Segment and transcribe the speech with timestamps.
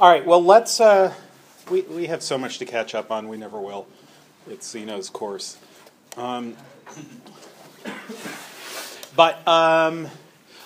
[0.00, 0.80] All right, well, let's.
[0.80, 1.12] Uh,
[1.70, 3.86] we, we have so much to catch up on, we never will.
[4.48, 5.58] It's Zeno's course.
[6.16, 6.56] Um,
[9.14, 10.08] but, um,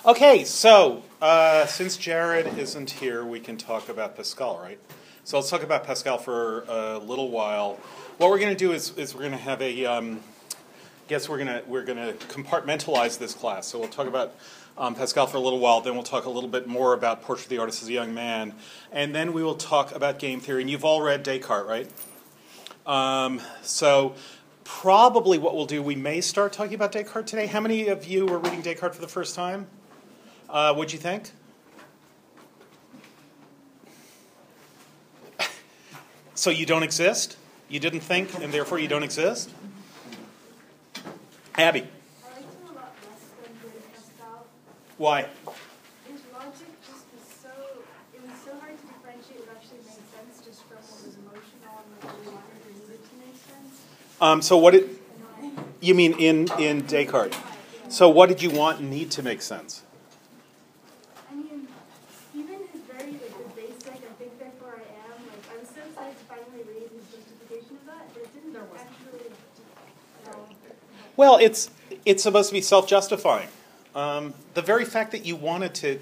[0.05, 4.79] okay, so uh, since Jared isn't here, we can talk about Pascal, right?
[5.25, 7.73] So let's talk about Pascal for a little while.
[8.15, 9.85] What we're going to do is, is we're going to have a.
[9.85, 10.21] Um,
[11.07, 13.67] guess we're gonna we're gonna compartmentalize this class.
[13.67, 14.35] So we'll talk about
[14.77, 15.81] um, Pascal for a little while.
[15.81, 18.13] Then we'll talk a little bit more about Portrait of the Artist as a Young
[18.13, 18.53] Man,
[18.91, 20.61] and then we will talk about game theory.
[20.61, 21.89] And you've all read Descartes, right?
[22.85, 24.15] Um, so
[24.63, 27.47] probably what we'll do, we may start talking about Descartes today.
[27.47, 29.67] How many of you were reading Descartes for the first time?
[30.49, 31.31] Uh, what'd you think?
[36.35, 37.37] so you don't exist?
[37.69, 39.49] You didn't think, and therefore you don't exist?
[41.57, 41.79] Abby.
[41.79, 41.83] I
[42.35, 44.11] liked him a lot less than Blaise
[44.97, 45.05] Pascal.
[45.05, 45.21] Why?
[46.07, 47.49] His logic just was so,
[48.13, 51.83] it was so hard to differentiate what actually made sense just from what was emotional
[51.83, 53.81] and what we wanted or needed to make sense.
[54.21, 54.89] Um, so what did
[55.81, 57.37] you mean in in Descartes?
[57.89, 59.83] So what did you want and need to make sense?
[61.29, 61.67] I mean,
[62.33, 65.81] even his very, like, the basic, I think therefore I am, like, I was so
[65.87, 69.31] excited to finally read his justification of that, but it didn't actually.
[71.17, 71.69] Well, it's
[72.05, 73.47] it's supposed to be self-justifying.
[73.95, 75.99] Um, the very fact that you wanted to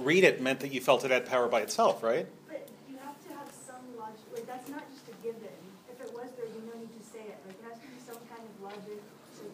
[0.00, 2.26] read it meant that you felt it had power by itself, right?
[2.48, 5.48] But you have to have some logic, like, that's not just a given.
[5.88, 7.38] If it was there, you no need to say it.
[7.46, 9.00] Like, there has to be some kind of logic
[9.38, 9.44] to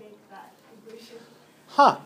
[0.00, 1.18] make that conclusion.
[1.68, 1.98] Huh.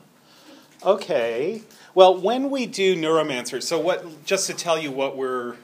[0.85, 1.63] Okay.
[1.95, 4.27] Well, when we do neuromancer, so what?
[4.27, 5.57] Just to tell you what we're.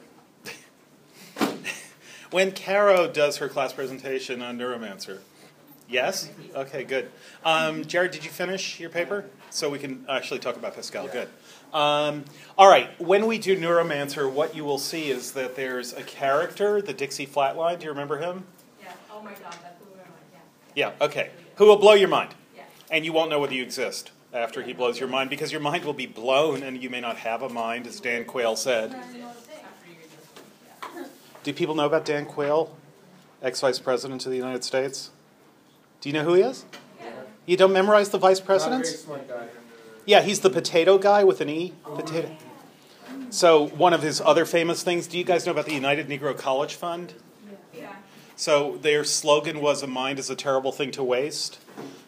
[2.30, 5.18] when Caro does her class presentation on neuromancer.
[5.90, 6.30] Yes.
[6.54, 6.84] Okay.
[6.84, 7.10] Good.
[7.44, 9.26] Um, Jared, did you finish your paper?
[9.50, 11.08] So we can actually talk about Pascal.
[11.08, 11.28] Good.
[11.72, 12.24] Um,
[12.56, 12.88] all right.
[13.00, 17.26] When we do neuromancer, what you will see is that there's a character, the Dixie
[17.26, 17.80] Flatline.
[17.80, 18.44] Do you remember him?
[18.80, 18.92] Yeah.
[19.12, 20.14] Oh my God, that blew my mind.
[20.76, 20.90] Yeah.
[20.98, 21.04] Yeah.
[21.06, 21.30] Okay.
[21.56, 22.34] Who will blow your mind?
[22.56, 22.62] Yeah.
[22.90, 25.84] And you won't know whether you exist after he blows your mind because your mind
[25.84, 28.92] will be blown and you may not have a mind, as Dan Quayle said.
[28.94, 29.48] After you just,
[30.94, 31.04] yeah.
[31.42, 32.76] Do people know about Dan Quayle,
[33.42, 35.10] ex vice president of the United States?
[36.00, 36.64] Do you know who he is?
[37.46, 39.06] You don't memorize the vice Not a very presidents?
[40.06, 41.72] Yeah, he's the potato guy with an E.
[41.84, 42.36] Potato.
[43.30, 46.36] So, one of his other famous things do you guys know about the United Negro
[46.36, 47.14] College Fund?
[47.76, 47.92] Yeah.
[48.34, 51.58] So their slogan was "A mind is a terrible thing to waste,"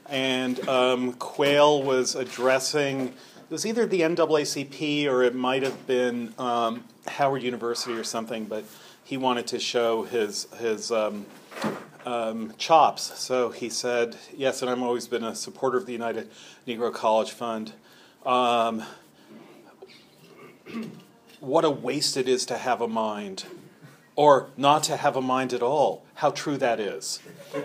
[0.09, 3.09] and um, Quayle was addressing.
[3.09, 8.47] It was either the NAACP or it might have been um, Howard University or something,
[8.47, 8.65] but
[9.05, 11.27] he wanted to show his his um,
[12.05, 13.19] um, chops.
[13.19, 16.31] So he said, "Yes, and I've always been a supporter of the United
[16.67, 17.73] Negro College Fund."
[18.25, 18.85] Um,
[21.41, 23.45] what a waste it is to have a mind
[24.15, 26.05] or not to have a mind at all.
[26.15, 27.21] How true that is.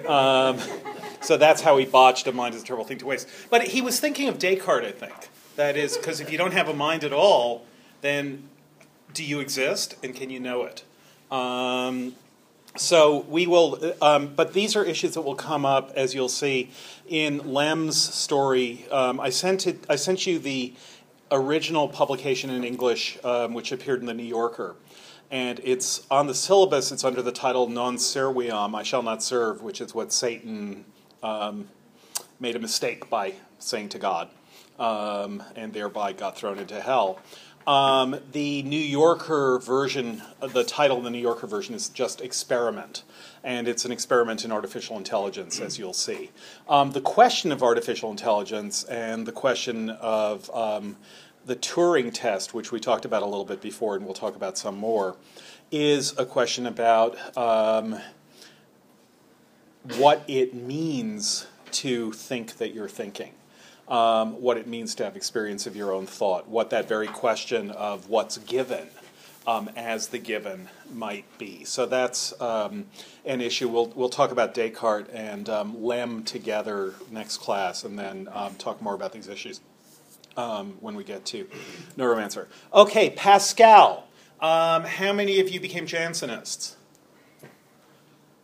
[0.07, 0.57] Um,
[1.21, 3.27] so that's how he botched a mind is a terrible thing to waste.
[3.49, 5.29] But he was thinking of Descartes, I think.
[5.55, 7.65] That is, because if you don't have a mind at all,
[8.01, 8.47] then
[9.13, 10.83] do you exist and can you know it?
[11.31, 12.15] Um,
[12.77, 16.69] so we will, um, but these are issues that will come up as you'll see
[17.07, 18.85] in Lem's story.
[18.91, 19.85] Um, I sent it.
[19.89, 20.73] I sent you the
[21.31, 24.75] original publication in English, um, which appeared in the New Yorker,
[25.31, 26.91] and it's on the syllabus.
[26.91, 30.85] It's under the title "Non serviam," I shall not serve, which is what Satan
[31.23, 31.67] um,
[32.39, 34.29] made a mistake by saying to God,
[34.79, 37.19] um, and thereby got thrown into hell.
[37.67, 43.03] Um, the New Yorker version, the title in the New Yorker version is just experiment,
[43.43, 46.31] and it's an experiment in artificial intelligence, as you'll see.
[46.69, 50.95] Um, the question of artificial intelligence and the question of um,
[51.45, 54.57] the Turing test, which we talked about a little bit before, and we'll talk about
[54.57, 55.17] some more,
[55.69, 57.99] is a question about um,
[59.97, 63.33] what it means to think that you're thinking
[63.87, 67.71] um, what it means to have experience of your own thought, what that very question
[67.71, 68.87] of what's given
[69.45, 71.63] um, as the given might be.
[71.63, 72.87] So that's um,
[73.25, 73.69] an issue.
[73.69, 78.81] We'll, we'll talk about Descartes and um, Lem together next class and then um, talk
[78.81, 79.61] more about these issues
[80.35, 81.47] um, when we get to
[81.97, 82.47] Neuromancer.
[82.73, 84.07] Okay, Pascal.
[84.41, 86.75] Um, how many of you became Jansenists?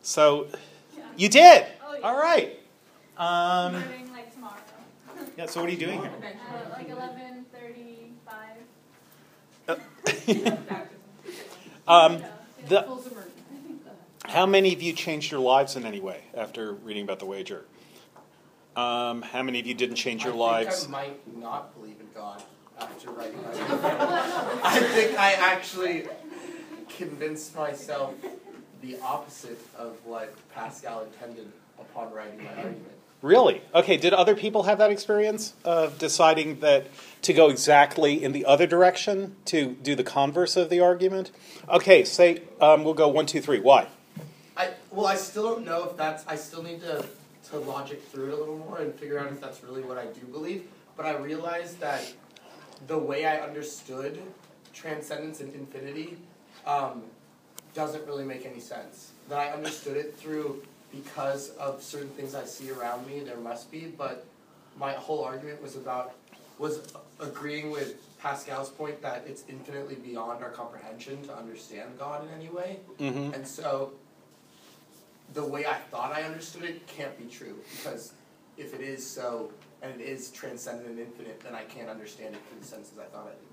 [0.01, 0.47] So
[1.17, 1.65] you did.
[1.85, 1.99] Oh.
[2.01, 2.59] All right.
[3.17, 4.55] Um, Starting like tomorrow.
[5.37, 5.45] Yeah.
[5.45, 6.11] So what are you doing here?
[6.11, 8.57] Uh, like eleven thirty-five.
[11.85, 12.23] Um,
[12.69, 12.87] the-
[14.25, 17.65] how many of you changed your lives in any way after reading about the wager?
[18.77, 20.87] Um, how many of you didn't change your I lives?
[20.87, 22.41] I might not believe in God
[22.79, 23.49] after writing my.
[24.63, 26.07] I think I actually
[26.97, 28.15] convinced myself
[28.81, 32.92] the opposite of what Pascal intended upon writing my argument.
[33.23, 33.61] Really?
[33.73, 36.87] Okay, did other people have that experience of deciding that
[37.21, 41.31] to go exactly in the other direction to do the converse of the argument?
[41.69, 43.61] Okay, say um, we'll go one, two, three.
[43.61, 43.87] Why?
[44.57, 46.27] I well, I still don't know if that's.
[46.27, 47.05] I still need to
[47.51, 50.05] to logic through it a little more and figure out if that's really what I
[50.07, 50.67] do believe.
[50.97, 52.05] But I realized that
[52.87, 54.21] the way I understood
[54.73, 56.17] transcendence and infinity
[56.65, 57.03] um,
[57.73, 59.11] doesn't really make any sense.
[59.29, 60.61] That I understood it through
[60.93, 63.19] because of certain things I see around me.
[63.21, 64.25] There must be, but
[64.77, 66.13] my whole argument was about
[66.59, 72.33] was agreeing with Pascal's point that it's infinitely beyond our comprehension to understand God in
[72.39, 72.79] any way.
[72.99, 73.33] Mm-hmm.
[73.33, 73.93] And so
[75.33, 78.13] the way I thought I understood it can't be true because
[78.57, 79.51] if it is so
[79.81, 83.05] and it is transcendent and infinite, then I can't understand it through the senses I
[83.05, 83.52] thought I did.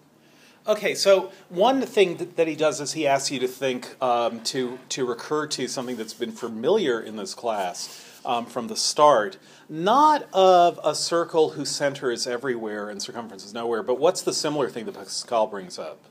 [0.67, 4.43] Okay, so one thing that, that he does is he asks you to think, um,
[4.43, 9.39] to, to recur to something that's been familiar in this class um, from the start,
[9.71, 14.35] not of a circle whose center is everywhere and circumference is nowhere, but what's the
[14.35, 16.05] similar thing that Pascal brings up?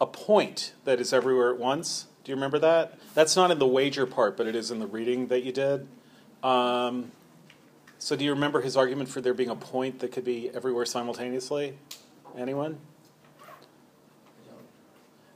[0.00, 2.06] A point that is everywhere at once.
[2.22, 2.96] Do you remember that?
[3.14, 5.88] That's not in the wager part, but it is in the reading that you did.
[6.44, 7.10] Um,
[7.98, 10.84] so, do you remember his argument for there being a point that could be everywhere
[10.84, 11.74] simultaneously?
[12.36, 12.78] Anyone?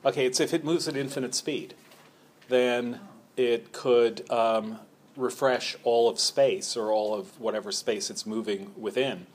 [0.04, 1.74] Okay, it's if it moves at infinite speed,
[2.48, 3.00] then
[3.36, 4.78] it could um,
[5.16, 9.26] refresh all of space or all of whatever space it's moving within.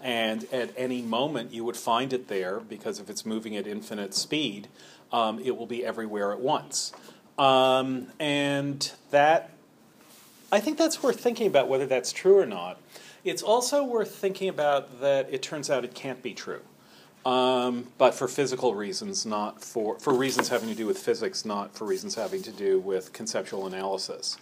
[0.00, 4.14] And at any moment, you would find it there because if it's moving at infinite
[4.14, 4.68] speed,
[5.12, 6.92] um, it will be everywhere at once.
[7.38, 9.50] Um, and that,
[10.50, 12.80] I think that's worth thinking about whether that's true or not.
[13.24, 16.62] It's also worth thinking about that it turns out it can't be true.
[17.26, 21.76] Um, but for physical reasons, not for, for reasons having to do with physics, not
[21.76, 24.38] for reasons having to do with conceptual analysis.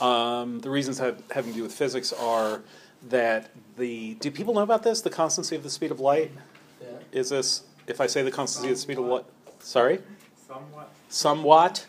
[0.00, 2.62] Um, the reasons have, having to do with physics are
[3.08, 4.14] that the.
[4.14, 5.00] Do people know about this?
[5.00, 6.32] The constancy of the speed of light?
[6.80, 6.88] Yeah.
[7.12, 9.24] Is this, if I say the constancy of the speed of light?
[9.60, 10.00] Sorry?
[10.46, 10.92] Somewhat.
[11.08, 11.86] Somewhat.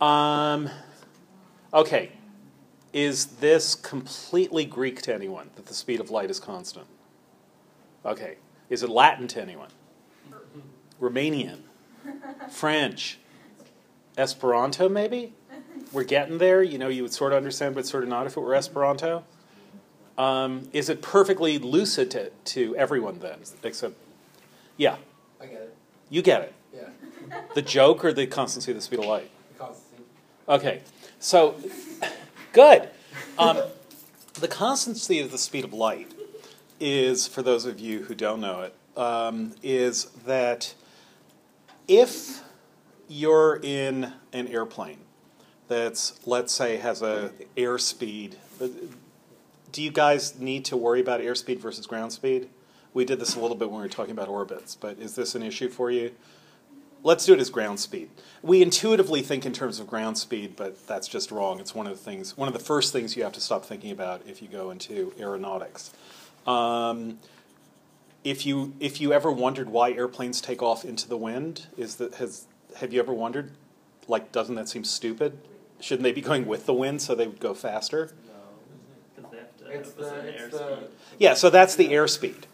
[0.00, 0.70] Um,
[1.74, 2.12] okay.
[2.92, 6.86] Is this completely Greek to anyone that the speed of light is constant?
[8.04, 8.36] Okay.
[8.72, 9.68] Is it Latin to anyone?
[10.98, 11.58] Romanian?
[12.50, 13.18] French?
[14.16, 15.34] Esperanto, maybe?
[15.92, 16.62] We're getting there.
[16.62, 19.24] You know, you would sort of understand, but sort of not if it were Esperanto.
[20.16, 23.40] Um, is it perfectly lucid to, to everyone then?
[23.62, 23.94] Except,
[24.78, 24.96] yeah,
[25.38, 25.76] I get it.
[26.08, 26.54] you get it.
[26.74, 27.40] Yeah.
[27.54, 29.30] The joke or the constancy of the speed of light?
[29.52, 30.04] The constancy.
[30.48, 30.80] Okay,
[31.20, 31.56] so
[32.54, 32.88] good.
[33.36, 33.60] Um,
[34.40, 36.11] the constancy of the speed of light
[36.82, 40.74] is, for those of you who don't know it, um, is that
[41.88, 42.42] if
[43.08, 44.98] you're in an airplane
[45.68, 48.34] that's, let's say, has a airspeed.
[49.70, 52.50] Do you guys need to worry about airspeed versus ground speed?
[52.92, 55.34] We did this a little bit when we were talking about orbits, but is this
[55.34, 56.12] an issue for you?
[57.02, 58.10] Let's do it as ground speed.
[58.42, 61.58] We intuitively think in terms of ground speed, but that's just wrong.
[61.58, 63.90] It's one of the things, one of the first things you have to stop thinking
[63.90, 65.90] about if you go into aeronautics.
[66.46, 67.18] Um,
[68.24, 72.14] if you if you ever wondered why airplanes take off into the wind, is that
[72.16, 73.52] has have you ever wondered?
[74.08, 75.38] Like, doesn't that seem stupid?
[75.80, 78.12] Shouldn't they be going with the wind so they would go faster?
[79.14, 80.88] Because they have to It's the, the it's the, airspeed.
[81.18, 82.44] Yeah, so that's the airspeed.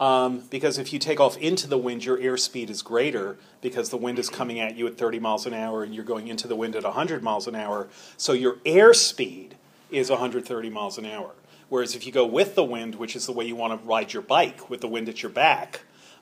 [0.00, 3.96] Um, because if you take off into the wind, your airspeed is greater because the
[3.96, 6.56] wind is coming at you at 30 miles an hour and you're going into the
[6.56, 7.88] wind at 100 miles an hour.
[8.16, 9.52] So your airspeed
[9.90, 11.30] is 130 miles an hour.
[11.68, 14.12] Whereas if you go with the wind, which is the way you want to ride
[14.12, 15.80] your bike with the wind at your back,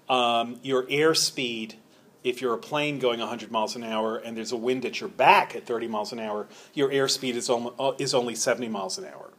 [0.08, 1.74] um, your airspeed,
[2.24, 5.08] if you're a plane going 100 miles an hour and there's a wind at your
[5.08, 8.98] back at 30 miles an hour, your airspeed is, om- uh, is only 70 miles
[8.98, 9.30] an hour.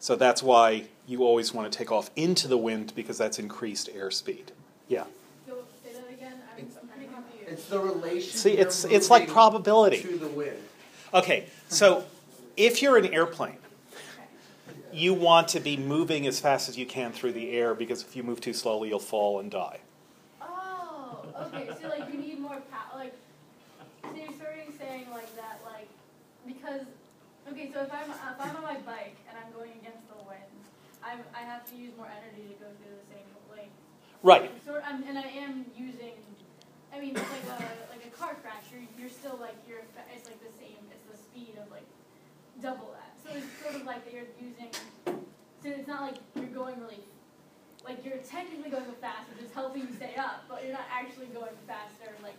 [0.00, 3.88] So that's why you always want to take off into the wind because that's increased
[3.94, 4.48] airspeed.
[4.88, 5.04] Yeah.
[5.48, 7.48] Go, say that again, I'm, I'm pretty confused.
[7.52, 8.36] it's the relation.
[8.36, 10.02] See, it's it's like probability.
[10.02, 10.58] to the wind.
[11.14, 12.04] Okay, so
[12.56, 13.56] if you're an airplane,
[14.94, 18.14] you want to be moving as fast as you can through the air because if
[18.16, 19.80] you move too slowly, you'll fall and die.
[20.40, 23.14] Oh, okay, so like you need more power, like,
[24.02, 25.88] so you're sort of saying like that, like,
[26.46, 26.86] because,
[27.50, 30.52] okay, so if I'm, if I'm on my bike and I'm going against the wind,
[31.02, 33.70] I'm, I have to use more energy to go through the same, like,
[34.24, 34.50] Right.
[34.64, 36.16] Sort, and I am using,
[36.94, 39.84] I mean, it's like a, like a car crash, you're, you're still like, you're,
[40.16, 41.84] it's like the same, it's the speed of like
[42.62, 43.03] double that.
[43.24, 44.68] So it's sort of like that you're using,
[45.06, 47.00] so it's not like you're going really,
[47.84, 51.26] like you're technically going fast, which is helping you stay up, but you're not actually
[51.26, 52.34] going faster, like,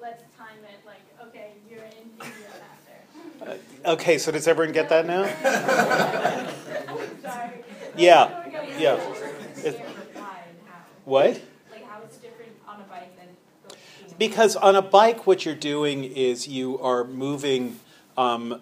[0.00, 2.50] let's time it like, okay, you're in India
[3.42, 3.58] faster.
[3.84, 5.24] Okay, so does everyone get that now?
[7.22, 7.64] Sorry.
[7.96, 8.46] Yeah,
[8.78, 8.94] yeah.
[9.56, 10.36] It's It's- how?
[11.04, 11.40] What?
[11.70, 14.16] Like how it's different on a bike than?
[14.18, 17.80] Because on a bike, what you're doing is you are moving.
[18.16, 18.60] Um,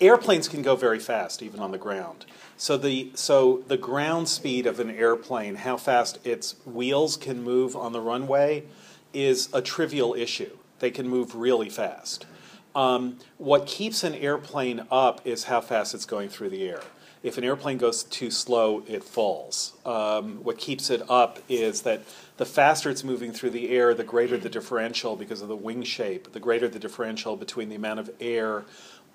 [0.00, 2.26] airplanes can go very fast, even on the ground.
[2.56, 7.76] So the so the ground speed of an airplane, how fast its wheels can move
[7.76, 8.64] on the runway,
[9.12, 10.56] is a trivial issue.
[10.78, 12.26] They can move really fast.
[12.74, 16.82] Um, what keeps an airplane up is how fast it's going through the air.
[17.22, 19.72] If an airplane goes too slow, it falls.
[19.84, 22.02] Um, what keeps it up is that
[22.36, 25.82] the faster it's moving through the air, the greater the differential because of the wing
[25.82, 28.64] shape, the greater the differential between the amount of air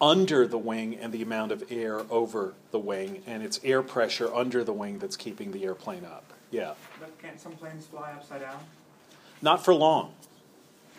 [0.01, 4.33] under the wing and the amount of air over the wing, and it's air pressure
[4.33, 6.33] under the wing that's keeping the airplane up.
[6.49, 6.73] Yeah.
[6.99, 8.59] But can't some planes fly upside down?
[9.41, 10.13] Not for long.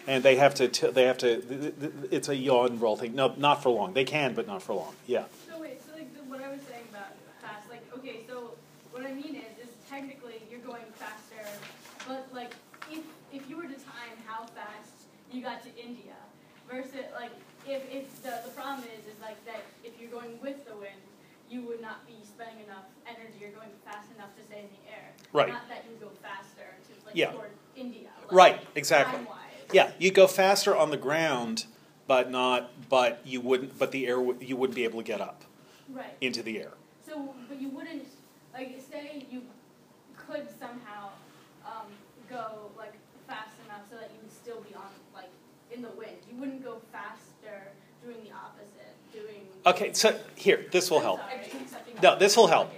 [0.07, 2.97] And they have to, t- they have to, th- th- it's a yaw and roll
[2.97, 3.15] thing.
[3.15, 3.93] No, not for long.
[3.93, 4.95] They can, but not for long.
[5.07, 5.25] Yeah.
[5.49, 8.55] So wait, so like the, what I was saying about fast, like okay, so
[8.91, 11.47] what I mean is, is technically you're going faster,
[12.09, 12.53] but like
[12.91, 14.91] if if you were to time how fast
[15.31, 16.15] you got to India,
[16.69, 17.31] versus like
[17.69, 21.01] if if the the problem is is like that if you're going with the wind,
[21.51, 23.35] you would not be spending enough energy.
[23.41, 25.13] You're going fast enough to stay in the air.
[25.33, 25.53] Right.
[25.53, 27.33] Not that you go faster to like Yeah.
[27.33, 28.09] toward India.
[28.23, 29.19] Like, Right, exactly.
[29.19, 29.37] Time-wise.
[29.73, 31.67] Yeah, you'd go faster on the ground,
[32.07, 35.45] but not, but you wouldn't, but the air, you wouldn't be able to get up
[35.89, 36.17] Right.
[36.21, 36.73] into the air.
[37.07, 38.07] So, but you wouldn't,
[38.53, 39.43] like, say you
[40.17, 41.11] could somehow
[41.65, 41.87] um,
[42.29, 42.95] go like
[43.27, 45.31] fast enough so that you would still be on like
[45.71, 46.17] in the wind.
[46.31, 47.22] You wouldn't go faster
[48.05, 49.47] doing the opposite, doing.
[49.67, 51.21] Okay, so here, this will help.
[52.03, 52.73] No, this will help.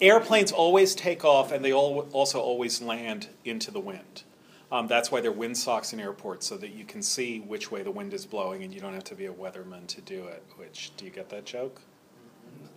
[0.00, 4.22] Airplanes always take off and they all, also always land into the wind.
[4.70, 7.90] Um, that's why they're windsocks in airports, so that you can see which way the
[7.90, 10.42] wind is blowing and you don't have to be a weatherman to do it.
[10.56, 11.82] Which, do you get that joke?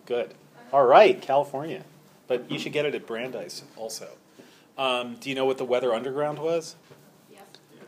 [0.05, 0.33] Good.
[0.73, 1.83] All right, California.
[2.27, 4.09] But you should get it at Brandeis also.
[4.77, 6.75] Um, do you know what the Weather Underground was?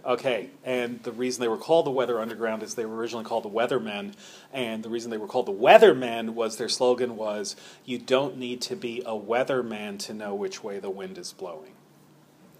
[0.07, 0.19] Yes.
[0.19, 3.43] Okay, and the reason they were called the Weather Underground is they were originally called
[3.43, 4.13] the Weathermen,
[4.53, 8.61] and the reason they were called the Weathermen was their slogan was, "You don't need
[8.61, 11.73] to be a weatherman to know which way the wind is blowing."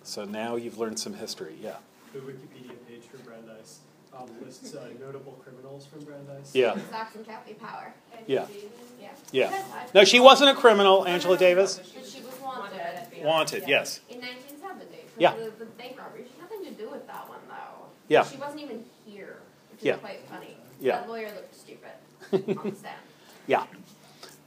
[0.03, 1.57] So now you've learned some history.
[1.61, 1.77] Yeah.
[2.13, 3.79] The Wikipedia page for Brandeis
[4.17, 6.51] um, lists uh, notable criminals from Brandeis.
[6.53, 6.77] Yeah.
[6.89, 7.93] Saxon County Power.
[8.25, 8.47] Yeah.
[8.99, 9.09] Yeah.
[9.31, 9.63] Yeah.
[9.93, 11.77] No, she wasn't a criminal, Angela Davis.
[11.77, 13.23] But she was wanted.
[13.23, 14.01] Wanted, yes.
[14.09, 14.95] In 1970.
[14.95, 15.35] For Yeah.
[15.35, 16.25] The, the bank robbery.
[16.77, 17.85] She to do with that one, though.
[18.07, 18.23] Yeah.
[18.23, 19.37] She wasn't even here,
[19.71, 19.95] which Yeah.
[19.95, 20.57] is quite funny.
[20.79, 20.99] Yeah.
[20.99, 21.91] That lawyer looked stupid
[22.57, 22.95] on the stand.
[23.47, 23.61] Yeah.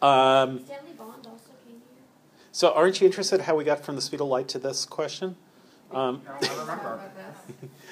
[0.02, 2.04] Um, Stanley Bond also came here.
[2.52, 5.36] so, aren't you interested how we got from the speed of light to this question?
[5.92, 6.72] Um, No, I remember.
[6.94, 7.10] About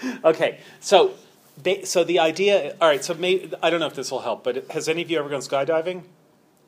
[0.02, 0.24] this.
[0.24, 1.14] Okay, so
[1.62, 2.76] they, so the idea.
[2.80, 5.10] All right, so maybe I don't know if this will help, but has any of
[5.10, 6.02] you ever gone skydiving?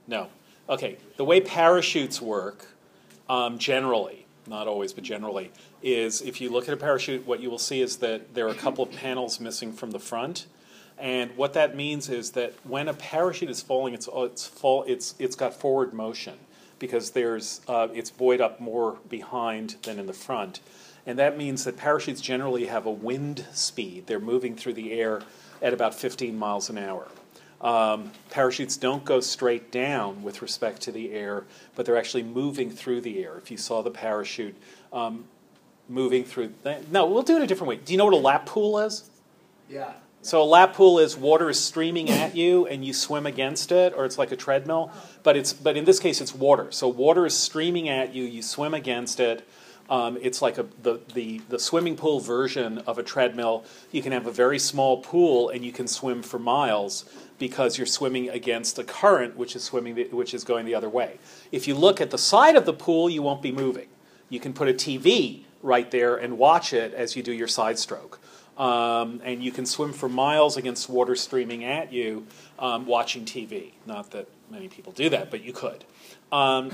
[0.08, 0.28] No.
[0.68, 2.66] Okay, the way parachutes work,
[3.28, 5.50] um, generally, not always, but generally,
[5.82, 8.50] is if you look at a parachute, what you will see is that there are
[8.50, 10.46] a couple of panels missing from the front.
[10.98, 15.14] And what that means is that when a parachute is falling, it's it's fall it's
[15.18, 16.34] it's got forward motion
[16.78, 20.60] because there's uh, it's buoyed up more behind than in the front,
[21.06, 24.08] and that means that parachutes generally have a wind speed.
[24.08, 25.22] They're moving through the air
[25.62, 27.08] at about 15 miles an hour.
[27.60, 32.70] Um, parachutes don't go straight down with respect to the air, but they're actually moving
[32.70, 33.36] through the air.
[33.36, 34.56] If you saw the parachute
[34.92, 35.24] um,
[35.88, 36.54] moving through,
[36.90, 37.76] no, we'll do it a different way.
[37.76, 39.10] Do you know what a lap pool is?
[39.68, 39.92] Yeah.
[40.22, 43.94] So a lap pool is water is streaming at you and you swim against it,
[43.96, 44.92] or it's like a treadmill.
[45.22, 46.70] But it's but in this case it's water.
[46.70, 49.48] So water is streaming at you, you swim against it.
[49.90, 53.64] Um, it's like a, the, the, the swimming pool version of a treadmill.
[53.90, 57.04] You can have a very small pool and you can swim for miles
[57.40, 60.88] because you're swimming against a current which is swimming the, which is going the other
[60.88, 61.18] way.
[61.50, 63.88] If you look at the side of the pool, you won't be moving.
[64.28, 67.78] You can put a TV right there and watch it as you do your side
[67.78, 68.20] stroke.
[68.56, 72.26] Um, and you can swim for miles against water streaming at you
[72.58, 73.72] um, watching TV.
[73.86, 75.84] Not that many people do that, but you could.
[76.30, 76.70] Um,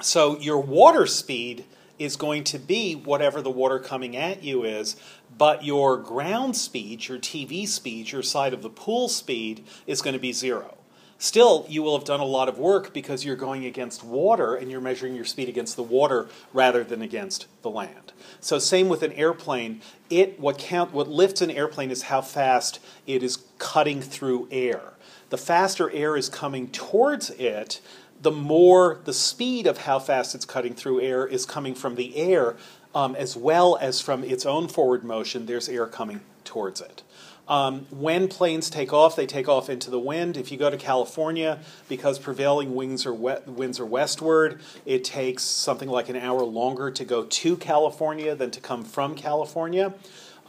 [0.00, 1.64] so your water speed
[1.98, 4.96] is going to be whatever the water coming at you is,
[5.36, 10.14] but your ground speed, your TV speed, your side of the pool speed is going
[10.14, 10.76] to be zero.
[11.18, 14.70] Still, you will have done a lot of work because you're going against water and
[14.70, 18.12] you're measuring your speed against the water rather than against the land.
[18.40, 19.80] So, same with an airplane.
[20.10, 24.92] It what count what lifts an airplane is how fast it is cutting through air.
[25.30, 27.80] The faster air is coming towards it,
[28.20, 32.16] the more the speed of how fast it's cutting through air is coming from the
[32.16, 32.56] air,
[32.94, 35.46] um, as well as from its own forward motion.
[35.46, 37.02] There's air coming towards it.
[37.48, 40.36] Um, when planes take off, they take off into the wind.
[40.36, 45.44] If you go to California, because prevailing winds are, we- winds are westward, it takes
[45.44, 49.94] something like an hour longer to go to California than to come from California.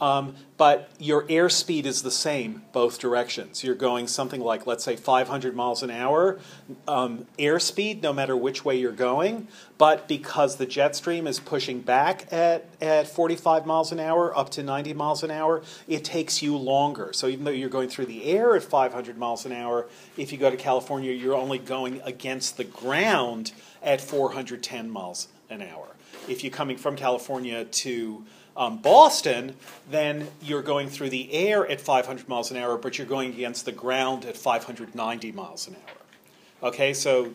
[0.00, 3.62] Um, but your airspeed is the same both directions.
[3.62, 6.38] You're going something like, let's say, 500 miles an hour
[6.86, 9.48] um, airspeed, no matter which way you're going.
[9.76, 14.50] But because the jet stream is pushing back at, at 45 miles an hour up
[14.50, 17.12] to 90 miles an hour, it takes you longer.
[17.12, 19.86] So even though you're going through the air at 500 miles an hour,
[20.16, 23.52] if you go to California, you're only going against the ground
[23.82, 25.88] at 410 miles an hour.
[26.28, 28.24] If you're coming from California to
[28.58, 29.54] um, Boston,
[29.88, 33.64] then you're going through the air at 500 miles an hour, but you're going against
[33.64, 36.70] the ground at 590 miles an hour.
[36.70, 37.32] Okay, so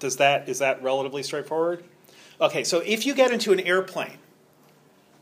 [0.00, 1.84] does that is that relatively straightforward?
[2.40, 4.18] Okay, so if you get into an airplane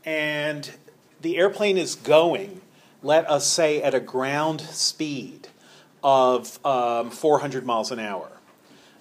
[0.03, 0.71] and
[1.21, 2.61] the airplane is going,
[3.03, 5.47] let us say at a ground speed
[6.03, 8.31] of um, 400 miles an hour,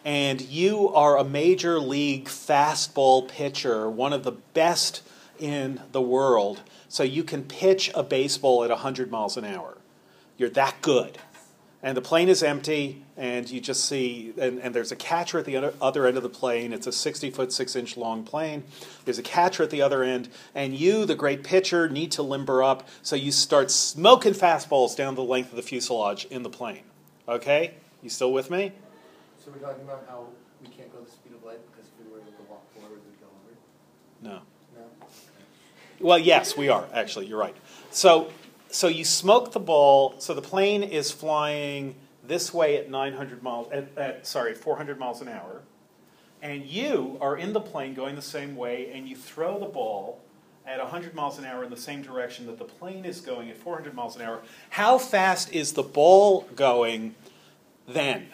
[0.05, 5.01] and you are a major league fastball pitcher, one of the best
[5.39, 9.79] in the world, so you can pitch a baseball at 100 miles an hour.
[10.37, 11.19] You're that good.
[11.83, 15.45] And the plane is empty, and you just see, and, and there's a catcher at
[15.45, 16.73] the other, other end of the plane.
[16.73, 18.65] It's a 60 foot, 6 inch long plane.
[19.05, 22.63] There's a catcher at the other end, and you, the great pitcher, need to limber
[22.63, 26.85] up, so you start smoking fastballs down the length of the fuselage in the plane.
[27.29, 27.75] Okay?
[28.03, 28.73] You still with me?
[29.45, 30.29] So we're talking about how
[30.63, 33.01] we can't go the speed of light because if we were able to walk forward,
[33.05, 33.57] we'd go over.
[34.23, 34.31] No.
[34.37, 34.54] No.
[36.01, 37.27] Well, yes, we are actually.
[37.27, 37.57] You're right.
[37.91, 38.31] So,
[38.69, 40.15] so you smoke the ball.
[40.19, 41.95] So the plane is flying
[42.27, 43.71] this way at 900 miles.
[43.73, 45.63] At, at sorry, 400 miles an hour,
[46.43, 50.21] and you are in the plane going the same way, and you throw the ball
[50.67, 53.57] at 100 miles an hour in the same direction that the plane is going at
[53.57, 54.41] 400 miles an hour.
[54.71, 57.15] How fast is the ball going
[57.87, 58.29] then?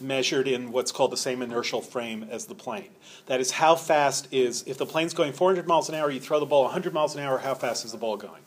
[0.00, 2.90] Measured in what's called the same inertial frame as the plane.
[3.26, 6.40] That is, how fast is, if the plane's going 400 miles an hour, you throw
[6.40, 8.42] the ball 100 miles an hour, how fast is the ball going?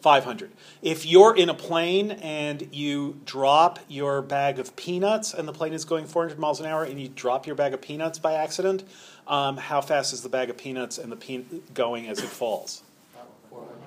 [0.00, 0.52] 500.
[0.82, 5.72] If you're in a plane and you drop your bag of peanuts and the plane
[5.72, 8.84] is going 400 miles an hour and you drop your bag of peanuts by accident,
[9.26, 11.42] um, how fast is the bag of peanuts and the pe-
[11.74, 12.82] going as it falls?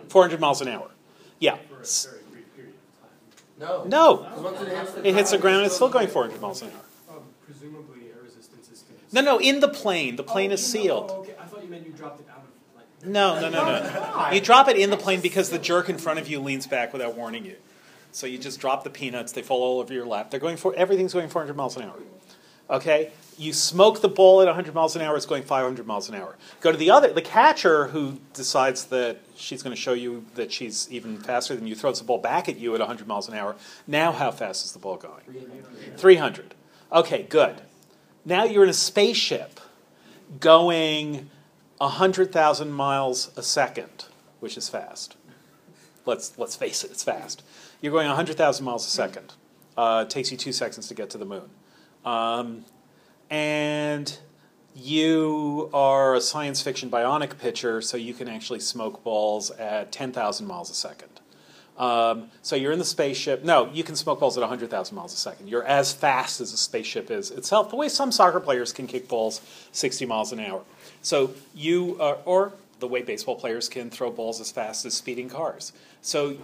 [0.09, 0.89] 400 miles an hour.
[1.39, 1.57] Yeah.
[1.69, 3.09] For a S- very brief period of time.
[3.59, 3.83] No.
[3.83, 4.23] No.
[4.23, 7.15] It hits the It hits the ground, ground, it's still going 400 miles an hour.
[7.17, 8.83] Um, presumably air resistance is.
[9.11, 10.15] No, no, in the plane.
[10.15, 11.09] The plane Oh, is sealed.
[11.11, 13.07] oh, okay, I thought you meant you dropped it out of.
[13.07, 14.29] No, no, no, no.
[14.31, 16.91] You drop it in the plane because the jerk in front of you leans back
[16.91, 17.55] without warning you.
[18.11, 20.31] So you just drop the peanuts, they fall all over your lap.
[20.31, 21.95] They're going for everything's going 400 miles an hour.
[22.69, 23.11] Okay?
[23.37, 26.35] You smoke the ball at 100 miles an hour, it's going 500 miles an hour.
[26.59, 30.51] Go to the other, the catcher who decides that she's going to show you that
[30.51, 33.35] she's even faster than you, throws the ball back at you at 100 miles an
[33.35, 33.55] hour.
[33.87, 35.23] Now, how fast is the ball going?
[35.95, 36.53] 300.
[36.91, 37.61] Okay, good.
[38.25, 39.59] Now you're in a spaceship
[40.39, 41.29] going
[41.77, 44.05] 100,000 miles a second,
[44.41, 45.15] which is fast.
[46.05, 47.41] Let's, let's face it, it's fast.
[47.81, 49.33] You're going 100,000 miles a second.
[49.77, 51.49] Uh, it takes you two seconds to get to the moon.
[52.05, 52.65] Um,
[53.29, 54.17] and
[54.75, 60.47] you are a science fiction bionic pitcher, so you can actually smoke balls at 10,000
[60.47, 61.09] miles a second.
[61.77, 63.43] Um, so you're in the spaceship.
[63.43, 65.47] No, you can smoke balls at 100,000 miles a second.
[65.47, 69.07] You're as fast as the spaceship is itself, the way some soccer players can kick
[69.07, 70.63] balls 60 miles an hour.
[71.01, 71.93] So you,
[72.25, 75.71] or the way baseball players can throw balls as fast as speeding cars.
[76.01, 76.37] So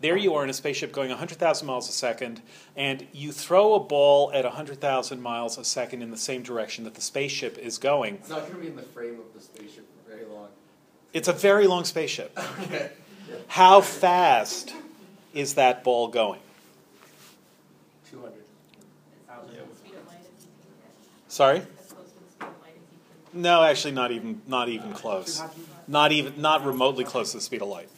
[0.00, 2.40] there you are in a spaceship going 100,000 miles a second,
[2.76, 6.94] and you throw a ball at 100,000 miles a second in the same direction that
[6.94, 8.14] the spaceship is going.
[8.16, 10.48] It's not going to be in the frame of the spaceship for very long.
[11.12, 12.38] It's a very long spaceship.
[12.62, 12.90] Okay.
[13.46, 14.74] How fast
[15.32, 16.40] is that ball going?
[18.10, 18.32] 200.
[21.28, 21.62] Sorry?
[23.32, 25.40] No, actually, not even not even close.
[25.86, 27.88] Not even not remotely close to the speed of light.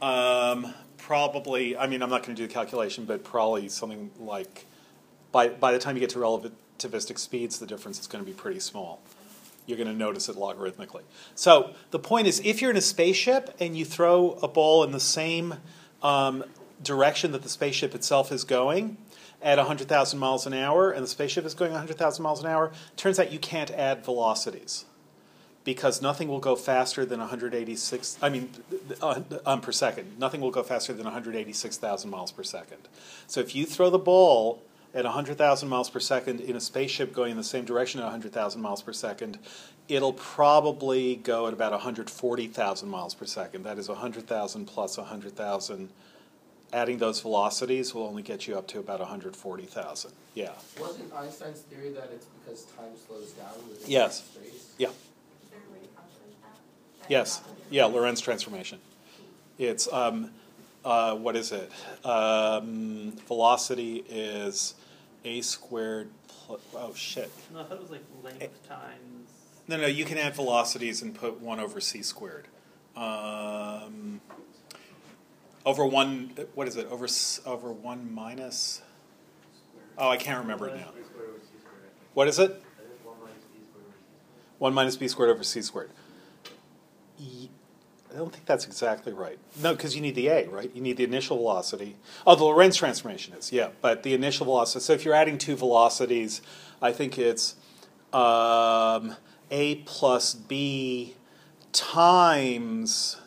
[0.00, 0.74] Um,
[1.06, 1.76] probably.
[1.76, 4.66] I mean, I'm not going to do the calculation, but probably something like
[5.30, 8.36] by by the time you get to relativistic speeds, the difference is going to be
[8.36, 9.00] pretty small.
[9.66, 11.02] You're going to notice it logarithmically.
[11.34, 14.90] So the point is, if you're in a spaceship and you throw a ball in
[14.90, 15.54] the same
[16.02, 16.44] um,
[16.82, 18.96] direction that the spaceship itself is going
[19.42, 23.18] at 100,000 miles an hour, and the spaceship is going 100,000 miles an hour, turns
[23.18, 24.86] out you can't add velocities
[25.66, 28.48] because nothing will go faster than 186 i mean
[29.02, 32.88] uh, um, per second nothing will go faster than 186000 miles per second
[33.26, 34.62] so if you throw the ball
[34.94, 38.62] at 100000 miles per second in a spaceship going in the same direction at 100000
[38.62, 39.38] miles per second
[39.88, 43.62] it'll probably go at about 140,000 miles per second.
[43.62, 45.88] That is 100,000 plus 100,000.
[46.72, 50.12] Adding those velocities will only get you up to about 140,000.
[50.34, 50.50] Yeah.
[50.80, 54.24] Wasn't Einstein's theory that it's because time slows down within Yes.
[54.24, 54.44] space?
[54.52, 56.58] Is there a way to calculate that?
[56.95, 57.42] That Yes.
[57.70, 58.78] Yeah, Lorentz transformation.
[59.58, 60.30] It's um,
[60.84, 61.70] uh, what is it?
[62.04, 64.74] Um, velocity is
[65.24, 66.10] a squared.
[66.28, 67.30] Plus, oh shit!
[67.52, 69.30] No, I thought it was like length times.
[69.66, 69.86] No, no.
[69.86, 72.46] You can add velocities and put one over c squared.
[72.96, 74.20] Um,
[75.64, 76.32] over one.
[76.54, 76.86] What is it?
[76.90, 77.08] Over
[77.46, 78.82] over one minus.
[79.98, 80.92] Oh, I can't remember it now.
[82.14, 82.62] What is it?
[84.58, 85.90] One minus b squared over c squared.
[87.18, 89.38] I don't think that's exactly right.
[89.62, 90.70] No, because you need the a, right?
[90.74, 91.96] You need the initial velocity.
[92.26, 93.70] Oh, the Lorentz transformation is, yeah.
[93.80, 94.82] But the initial velocity.
[94.82, 96.40] So if you're adding two velocities,
[96.80, 97.56] I think it's
[98.12, 99.16] um,
[99.50, 101.14] a plus b
[101.72, 103.18] times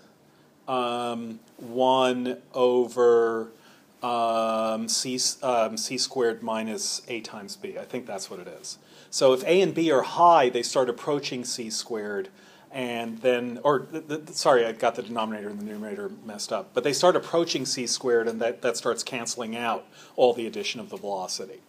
[0.68, 3.52] um, one over
[4.02, 7.78] um, c, um, c squared minus a times b.
[7.78, 8.78] I think that's what it is.
[9.12, 12.30] So if a and b are high, they start approaching c squared,
[12.72, 16.74] and then, or th- th- sorry, I got the denominator and the numerator messed up.
[16.74, 20.80] But they start approaching c squared, and that, that starts canceling out all the addition
[20.80, 21.62] of the velocity.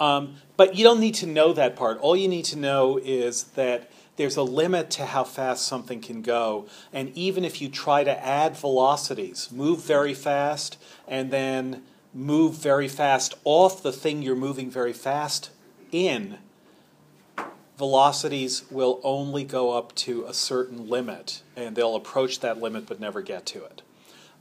[0.00, 1.98] Um, but you don't need to know that part.
[1.98, 6.22] All you need to know is that there's a limit to how fast something can
[6.22, 6.66] go.
[6.92, 11.82] And even if you try to add velocities, move very fast, and then
[12.14, 15.50] move very fast off the thing you're moving very fast
[15.92, 16.38] in,
[17.78, 22.98] velocities will only go up to a certain limit, and they'll approach that limit but
[22.98, 23.82] never get to it.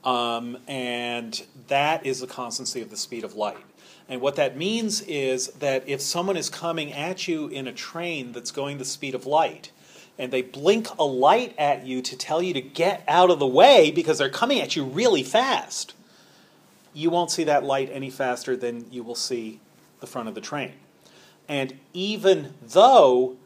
[0.03, 3.63] Um, and that is the constancy of the speed of light.
[4.09, 8.31] And what that means is that if someone is coming at you in a train
[8.31, 9.71] that's going the speed of light,
[10.17, 13.45] and they blink a light at you to tell you to get out of the
[13.45, 15.93] way because they're coming at you really fast,
[16.93, 19.59] you won't see that light any faster than you will see
[19.99, 20.73] the front of the train.
[21.47, 23.37] And even though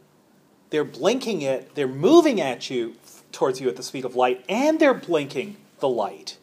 [0.69, 2.95] they're blinking it, they're moving at you
[3.31, 6.37] towards you at the speed of light, and they're blinking the light.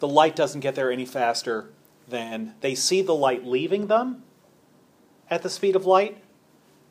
[0.00, 1.70] The light doesn't get there any faster
[2.08, 4.22] than they see the light leaving them
[5.30, 6.18] at the speed of light,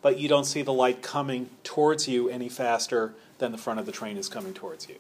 [0.02, 3.86] but you don't see the light coming towards you any faster than the front of
[3.86, 4.96] the train is coming towards you.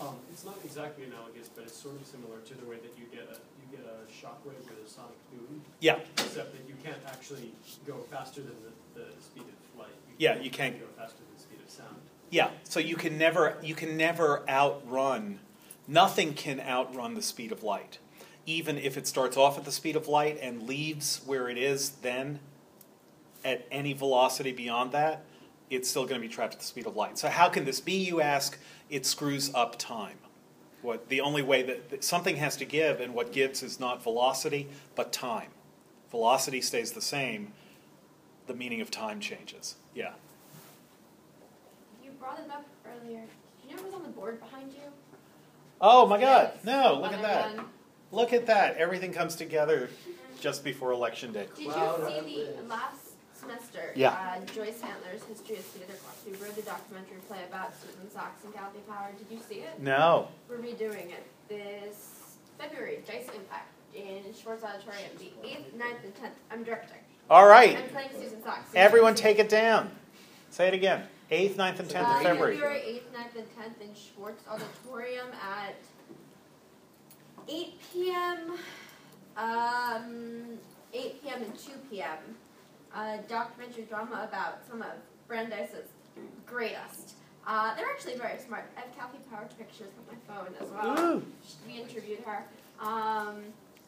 [0.00, 3.04] Um, it's not exactly analogous, but it's sort of similar to the way that you
[3.12, 7.00] get a you get a shockwave with a sonic boom, Yeah, except that you can't
[7.06, 7.52] actually
[7.86, 8.54] go faster than
[8.94, 9.88] the, the speed of light.
[10.18, 10.78] Yeah, you can't.
[10.78, 11.96] go faster than the speed of sound.
[12.30, 12.50] yeah.
[12.64, 15.40] So you can never you can never outrun.
[15.86, 17.98] Nothing can outrun the speed of light,
[18.46, 21.90] even if it starts off at the speed of light and leaves where it is
[22.02, 22.38] then
[23.44, 25.24] at any velocity beyond that,
[25.70, 27.16] it's still going to be trapped at the speed of light.
[27.18, 27.92] So how can this be?
[27.94, 28.58] You ask.
[28.90, 30.18] It screws up time.
[30.82, 34.02] What the only way that, that something has to give, and what gives is not
[34.02, 35.48] velocity but time.
[36.10, 37.52] Velocity stays the same.
[38.46, 39.76] The meaning of time changes.
[39.94, 40.12] Yeah.
[42.02, 43.20] You brought it up earlier.
[43.62, 44.80] Do you know what was on the board behind you?
[45.80, 46.52] Oh my God!
[46.56, 46.64] Yes.
[46.64, 47.56] No, look at that.
[47.56, 47.64] than-
[48.12, 48.76] Look at that.
[48.76, 49.88] Everything comes together
[50.40, 51.46] just before election day.
[51.56, 53.09] Did Cloud you see the last
[53.50, 53.92] semester?
[53.94, 54.10] Yeah.
[54.10, 56.22] Uh, Joyce Handler's History of Theater class.
[56.26, 59.10] We wrote a documentary play about Susan Saxe and Kathy Power.
[59.18, 59.80] Did you see it?
[59.80, 60.28] No.
[60.48, 63.00] We're redoing it this February.
[63.06, 66.34] Dice Impact in Schwartz Auditorium, the eighth, 9th, and tenth.
[66.50, 66.98] I'm directing.
[67.28, 67.76] All right.
[67.76, 68.70] I'm playing Susan Saxe.
[68.74, 69.90] Everyone, take it down.
[70.50, 71.04] Say it again.
[71.30, 72.54] Eighth, 9th, and tenth Uh, of February.
[72.56, 75.74] February 8th, 9th, and 10th in Schwartz Auditorium at
[77.48, 78.52] 8 p.m.
[79.36, 80.58] Um,
[80.92, 81.42] 8 p.m.
[81.42, 82.18] and 2 p.m.
[82.94, 84.88] A documentary drama about some of
[85.28, 85.88] Brandeis's
[86.46, 87.14] greatest.
[87.46, 88.64] Uh, they're actually very smart.
[88.76, 91.16] I have Kathy Power's pictures on my phone as well.
[91.16, 91.22] Ooh.
[91.66, 92.44] We interviewed her.
[92.80, 93.36] Um,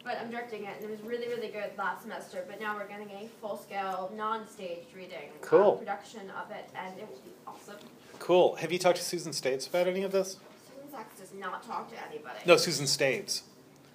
[0.04, 2.44] but I'm directing it, and it was really, really good last semester.
[2.48, 5.72] But now we're getting a full-scale, non-staged reading uh, Cool.
[5.72, 7.76] production of it, and it will be awesome.
[8.18, 8.56] Cool.
[8.56, 10.38] Have you talked to Susan Staves about any of this?
[10.68, 12.38] Susan Saxe does not talk to anybody.
[12.46, 13.42] No, Susan Staves.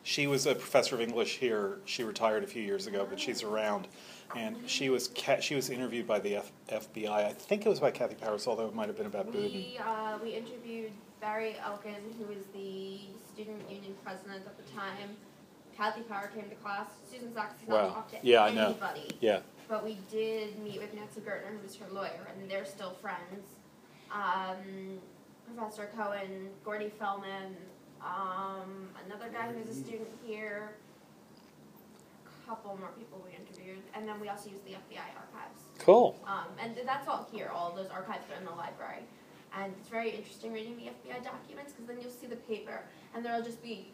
[0.04, 1.80] She was a professor of English here.
[1.86, 3.88] She retired a few years ago, but she's around.
[4.36, 7.10] And she was ca- she was interviewed by the F- FBI.
[7.10, 9.32] I think it was by Kathy Powers, although it might have been about.
[9.34, 13.00] We uh, we interviewed Barry Elkin, who was the
[13.34, 15.16] student union president at the time.
[15.78, 16.88] Kathy Power came to class.
[17.10, 17.90] Susan Saxe not Wow.
[17.94, 18.76] talk to Yeah, I know.
[19.22, 19.40] Yeah.
[19.70, 23.46] But we did meet with Nancy Gertner, who was her lawyer, and they're still friends.
[24.12, 25.00] Um,
[25.56, 27.54] Professor Cohen, Gordy Fellman,
[28.02, 30.72] um, another guy who's a student here.
[32.26, 33.47] A couple more people we interviewed,
[33.94, 35.62] and then we also use the FBI archives.
[35.80, 36.20] Cool.
[36.26, 37.50] Um, and that's all here.
[37.54, 39.04] All those archives are in the library,
[39.58, 42.82] and it's very interesting reading the FBI documents because then you'll see the paper,
[43.16, 43.88] and there'll just be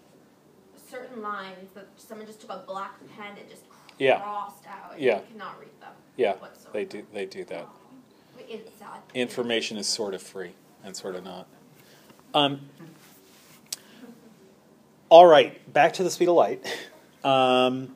[0.90, 3.64] certain lines that someone just took a black pen and just
[4.00, 4.20] Yeah.
[4.20, 5.20] crossed out, and Yeah.
[5.20, 6.74] you cannot read them Yeah, whatsoever.
[6.74, 7.06] they do.
[7.14, 7.68] They do that.
[8.50, 9.00] It's sad.
[9.14, 11.48] Information is sort of free and sort of not.
[12.34, 12.70] Um,
[15.10, 16.66] all right, back to the speed of light.
[17.24, 17.94] Um,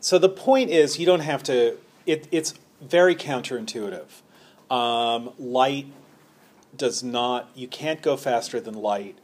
[0.00, 1.76] so the point is, you don't have to.
[2.06, 4.08] It, it's very counterintuitive.
[4.70, 5.86] Um, light
[6.76, 7.50] does not.
[7.54, 9.18] You can't go faster than light,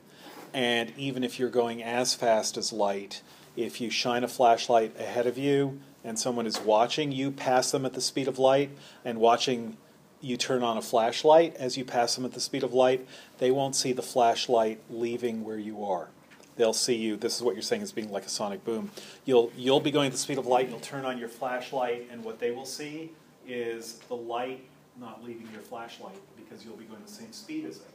[0.53, 3.23] and even if you're going as fast as light,
[3.57, 7.85] if you shine a flashlight ahead of you and someone is watching you pass them
[7.87, 8.71] at the speed of light
[9.05, 9.77] and watching
[10.21, 13.07] you turn on a flashlight as you pass them at the speed of light,
[13.39, 16.09] they won't see the flashlight leaving where you are.
[16.57, 17.17] They'll see you.
[17.17, 18.91] This is what you're saying is being like a sonic boom.
[19.25, 20.69] You'll you'll be going at the speed of light.
[20.69, 23.13] You'll turn on your flashlight, and what they will see
[23.47, 24.65] is the light
[24.99, 27.87] not leaving your flashlight because you'll be going the same speed as it.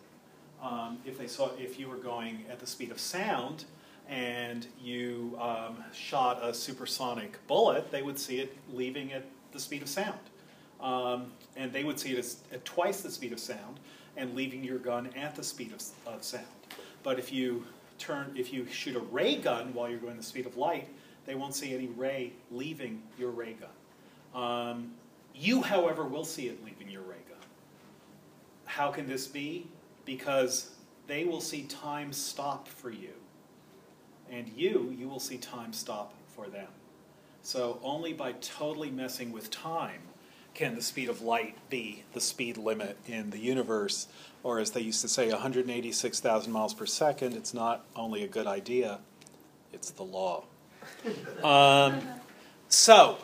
[0.61, 3.65] Um, if they saw if you were going at the speed of sound
[4.07, 9.81] and you um, shot a supersonic bullet, they would see it leaving at the speed
[9.81, 10.19] of sound.
[10.79, 13.79] Um, and they would see it as, at twice the speed of sound
[14.17, 16.45] and leaving your gun at the speed of, of sound.
[17.03, 17.65] But if you
[18.01, 20.89] turn, if you shoot a ray gun while you're going the speed of light,
[21.25, 24.43] they won't see any ray leaving your ray gun.
[24.43, 24.91] Um,
[25.33, 27.37] you, however, will see it leaving your ray gun.
[28.65, 29.67] How can this be?
[30.05, 30.71] Because
[31.07, 33.13] they will see time stop for you.
[34.29, 36.67] And you, you will see time stop for them.
[37.43, 40.01] So only by totally messing with time
[40.53, 44.07] can the speed of light be the speed limit in the universe,
[44.43, 47.33] or as they used to say, 186,000 miles per second.
[47.33, 48.99] It's not only a good idea,
[49.73, 50.43] it's the law.
[51.43, 52.01] Um,
[52.69, 53.17] so,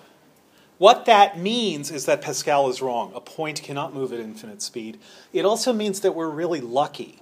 [0.77, 3.11] what that means is that Pascal is wrong.
[3.15, 4.99] A point cannot move at infinite speed.
[5.33, 7.21] It also means that we're really lucky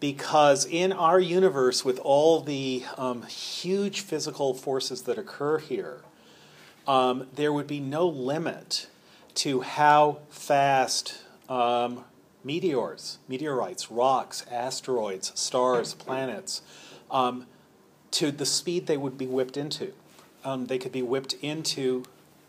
[0.00, 6.00] because in our universe, with all the um, huge physical forces that occur here,
[6.86, 8.88] um, there would be no limit
[9.34, 12.04] to how fast um,
[12.44, 16.62] meteors, meteorites, rocks, asteroids, stars, planets,
[17.10, 17.46] um,
[18.10, 19.92] to the speed they would be whipped into.
[20.44, 22.04] Um, they could be whipped into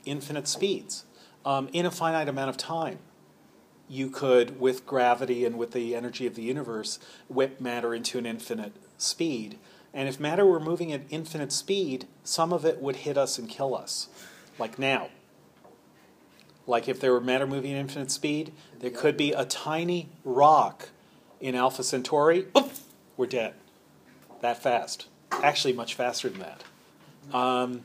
[0.05, 1.05] infinite speeds
[1.45, 2.99] um, in a finite amount of time.
[3.87, 8.25] You could, with gravity and with the energy of the universe, whip matter into an
[8.25, 9.57] infinite speed.
[9.93, 13.47] And if matter were moving at infinite speed, some of it would hit us and
[13.47, 14.07] kill us,
[14.57, 15.09] like now.
[16.65, 20.89] Like if there were matter moving at infinite speed, there could be a tiny rock
[21.39, 22.45] in Alpha Centauri.
[22.57, 22.71] Oop,
[23.17, 23.53] we're dead.
[24.41, 25.07] That fast.
[25.31, 26.63] Actually, much faster than that.
[27.35, 27.81] Um,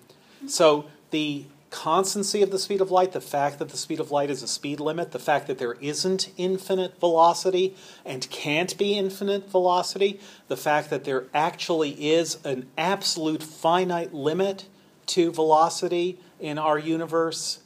[0.46, 4.30] so the constancy of the speed of light, the fact that the speed of light
[4.30, 9.50] is a speed limit, the fact that there isn't infinite velocity and can't be infinite
[9.50, 14.66] velocity, the fact that there actually is an absolute finite limit
[15.06, 17.60] to velocity in our universe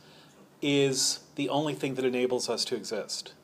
[0.62, 3.34] is the only thing that enables us to exist.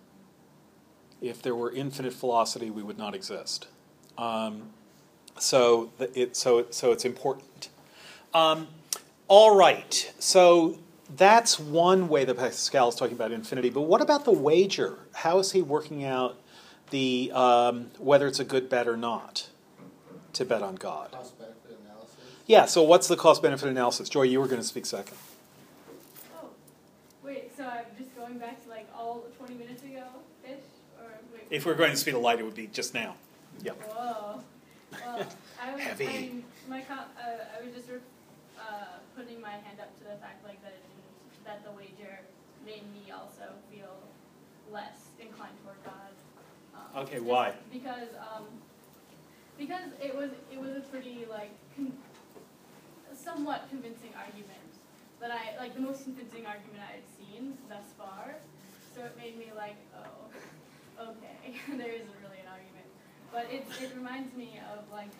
[1.21, 3.67] If there were infinite velocity, we would not exist.
[4.17, 4.71] Um,
[5.39, 7.69] so, it, so, so it's important.
[8.33, 8.69] Um,
[9.27, 10.79] all right, so
[11.17, 13.71] that's one way that Pascal is talking about infinity.
[13.71, 14.99] But what about the wager?
[15.13, 16.37] How is he working out
[16.91, 19.49] the um, whether it's a good bet or not
[20.35, 21.13] to bet on God?
[21.13, 22.17] Cost benefit analysis.
[22.47, 22.67] Yeah.
[22.67, 24.09] So what's the cost benefit analysis?
[24.09, 25.17] Joy, you were going to speak second.
[26.37, 26.49] Oh,
[27.23, 30.05] wait, so I'm just going back to like all 20 minutes ago
[30.45, 30.59] ish?
[31.01, 31.47] Or wait.
[31.51, 33.15] If we're going to speed of light, it would be just now.
[33.63, 33.73] Yeah.
[33.73, 34.43] Whoa.
[34.93, 35.27] Well,
[35.63, 36.07] I was, Heavy.
[36.07, 37.99] I, mean, my com- uh, I was just re-
[38.59, 42.21] uh, putting my hand up to the fact like that it didn't, that the wager
[42.65, 43.97] made me also feel
[44.73, 46.13] less inclined toward God.
[46.75, 47.53] Um, Okay, why?
[47.73, 48.45] Because um,
[49.59, 51.97] because it was it was a pretty like con-
[53.15, 54.73] somewhat convincing argument
[55.21, 57.01] that I like the most convincing argument I
[57.69, 58.37] thus far.
[58.95, 60.31] So it made me like, oh,
[61.11, 62.89] okay, there isn't really an argument.
[63.33, 65.13] But it it reminds me of like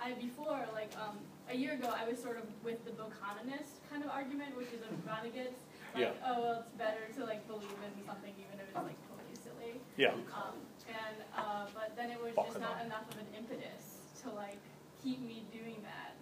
[0.00, 1.18] I before like um
[1.50, 4.80] a year ago I was sort of with the Bokononist kind of argument, which is
[4.82, 5.52] a Vonnegut.
[5.94, 6.12] Like, Yeah.
[6.26, 9.80] oh well, it's better to like believe in something even if it's like totally silly.
[9.96, 10.12] Yeah.
[10.34, 10.56] Um,
[10.88, 13.84] and uh, but then it was just not enough of an impetus
[14.24, 14.60] to like
[15.02, 16.16] keep me doing that.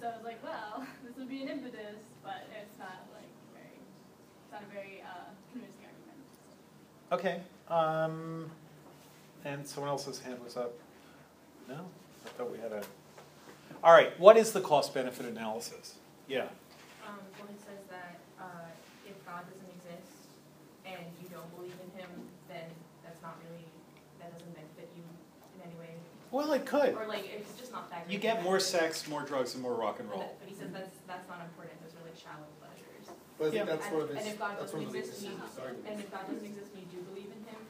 [0.00, 3.21] So I was like, well, this would be an impetus, but it's not like
[4.52, 6.20] it's not a very uh, convincing argument.
[7.12, 7.40] Okay.
[7.68, 8.50] Um,
[9.44, 10.72] and someone else's hand was up.
[11.68, 11.86] No,
[12.26, 12.82] I thought we had a.
[13.82, 14.18] All right.
[14.20, 15.94] What is the cost benefit analysis?
[16.28, 16.42] Yeah.
[17.06, 18.68] um, when it says that uh,
[19.06, 20.12] if God doesn't exist
[20.86, 22.08] and you don't believe in Him,
[22.48, 22.64] then
[23.04, 23.64] that's not really
[24.20, 25.02] that doesn't benefit you
[25.56, 25.94] in any way,
[26.30, 26.94] Well, it could.
[26.94, 28.06] or like it's just not that.
[28.10, 30.36] You get more sex, more drugs, and more rock and roll.
[30.38, 31.80] but he says that's that's not important.
[31.82, 32.61] Those are like shallow pleasures.
[33.42, 33.74] But I think Yeah.
[33.74, 35.82] that's and, one of and if God that's doesn't the exist, and you, weaknesses of
[35.82, 37.62] and if God doesn't exist and you do believe in Him,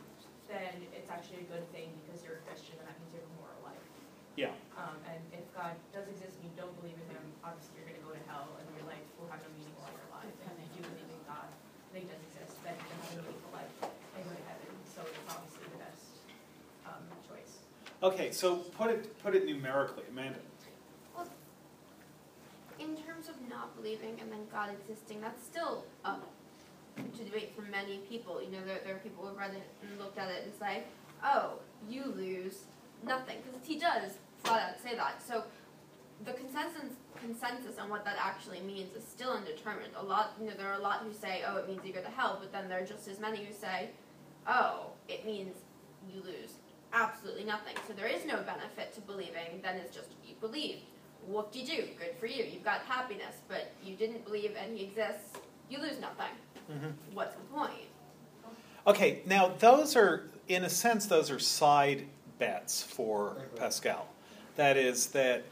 [0.52, 3.32] then it's actually a good thing because you're a Christian and that means you have
[3.32, 3.80] a moral life.
[4.36, 4.52] Yeah.
[4.76, 7.96] Um, and if God does exist and you don't believe in Him, obviously you're going
[7.96, 10.28] to go to hell and your life will have no meaning all your life.
[10.44, 13.52] And if you believe in God, and He does exist, then you have a meaningful
[13.56, 14.68] life and go to heaven.
[14.92, 16.04] So it's obviously the best
[16.84, 17.64] um, choice.
[18.04, 20.36] Okay, so put it put it numerically, Amanda.
[22.82, 26.28] In terms of not believing and then God existing, that's still up
[26.96, 28.42] to debate for many people.
[28.42, 30.84] You know, there, there are people who've read it and looked at it and say,
[31.24, 31.54] oh,
[31.88, 32.64] you lose
[33.06, 33.38] nothing.
[33.44, 35.22] Because he does flat out say that.
[35.26, 35.44] So
[36.24, 39.92] the consensus consensus on what that actually means is still undetermined.
[39.96, 42.02] A lot, you know, there are a lot who say, oh, it means you go
[42.02, 43.90] to hell, but then there are just as many who say,
[44.48, 45.56] oh, it means
[46.12, 46.54] you lose
[46.92, 47.74] absolutely nothing.
[47.86, 50.82] So there is no benefit to believing, then it's just you believed.
[51.26, 52.44] Whoop de doo, good for you.
[52.44, 55.38] You've got happiness, but you didn't believe and he exists,
[55.70, 56.26] you lose nothing.
[56.70, 57.14] Mm-hmm.
[57.14, 57.72] What's the point?
[58.86, 62.04] Okay, now those are, in a sense, those are side
[62.38, 64.08] bets for Pascal.
[64.56, 65.44] That is that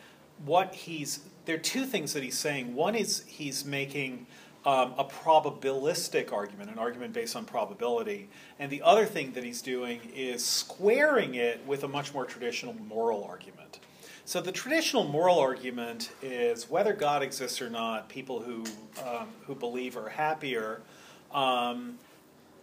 [0.44, 2.74] what he's there are two things that he's saying.
[2.74, 4.26] One is he's making
[4.66, 8.28] um, a probabilistic argument, an argument based on probability,
[8.58, 12.74] and the other thing that he's doing is squaring it with a much more traditional
[12.74, 13.80] moral argument.
[14.24, 18.08] So the traditional moral argument is whether God exists or not.
[18.08, 18.64] People who
[19.04, 20.80] um, who believe are happier.
[21.32, 21.98] Um,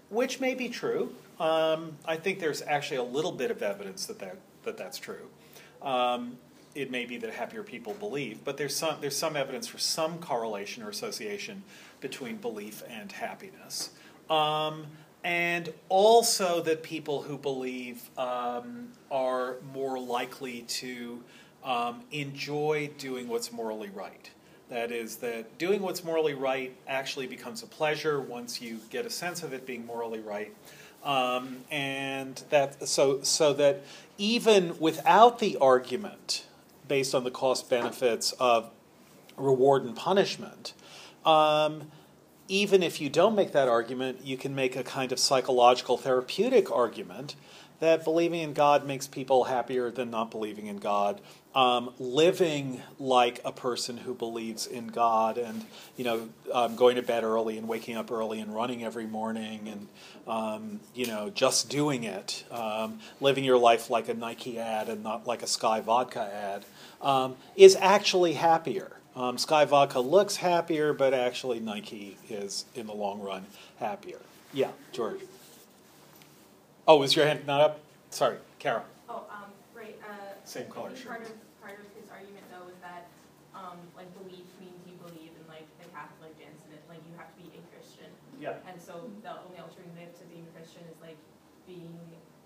[0.09, 1.13] which may be true.
[1.39, 5.27] Um, I think there's actually a little bit of evidence that, that, that that's true.
[5.81, 6.37] Um,
[6.75, 10.19] it may be that happier people believe, but there's some, there's some evidence for some
[10.19, 11.63] correlation or association
[12.01, 13.91] between belief and happiness.
[14.29, 14.85] Um,
[15.23, 21.23] and also that people who believe um, are more likely to
[21.67, 24.31] um, enjoy doing what's morally right.
[24.69, 29.09] That is, that doing what's morally right actually becomes a pleasure once you get a
[29.09, 30.53] sense of it being morally right.
[31.03, 33.83] Um, and that so so that
[34.17, 36.45] even without the argument
[36.87, 38.71] based on the cost benefits of
[39.37, 40.73] reward and punishment,
[41.23, 41.83] um,
[42.47, 46.71] even if you don't make that argument, you can make a kind of psychological therapeutic
[46.71, 47.35] argument
[47.79, 51.21] that believing in God makes people happier than not believing in God.
[51.57, 55.65] Um, living like a person who believes in God, and
[55.95, 59.67] you know, um, going to bed early and waking up early and running every morning,
[59.67, 59.87] and
[60.27, 65.01] um, you know, just doing it, um, living your life like a Nike ad and
[65.01, 66.63] not like a Skyy Vodka ad,
[67.01, 68.91] um, is actually happier.
[69.15, 73.47] Um, Skyy Vodka looks happier, but actually Nike is, in the long run,
[73.79, 74.19] happier.
[74.53, 75.21] Yeah, George.
[76.87, 77.79] Oh, is your hand not up?
[78.11, 78.83] Sorry, Carol.
[79.09, 79.97] Oh, um, right.
[80.07, 80.13] Uh,
[80.45, 81.07] Same color I think shirt.
[81.07, 83.07] part of part of his argument though is that
[83.57, 87.37] um, like belief means you believe in like the Catholic incident, like you have to
[87.41, 88.61] be a Christian, Yeah.
[88.69, 91.17] and so the only alternative to being a Christian is like
[91.65, 91.97] being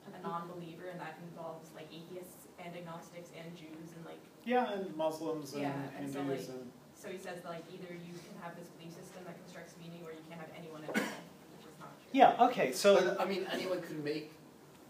[0.07, 4.95] a non-believer, and that involves like atheists and agnostics and Jews and like Yeah, and
[4.95, 8.35] Muslims and Yeah, and so, Hindus like- and so he says like either you can
[8.41, 10.95] have this belief system that constructs meaning, or you can't have anyone at all,
[11.59, 12.09] which is not true.
[12.15, 12.45] yeah.
[12.47, 14.31] Okay, so But, I mean, anyone could make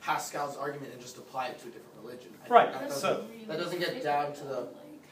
[0.02, 2.32] Pascal's argument and just apply it to a different religion.
[2.46, 4.68] I Right, That so- doesn't, that doesn't get down to the,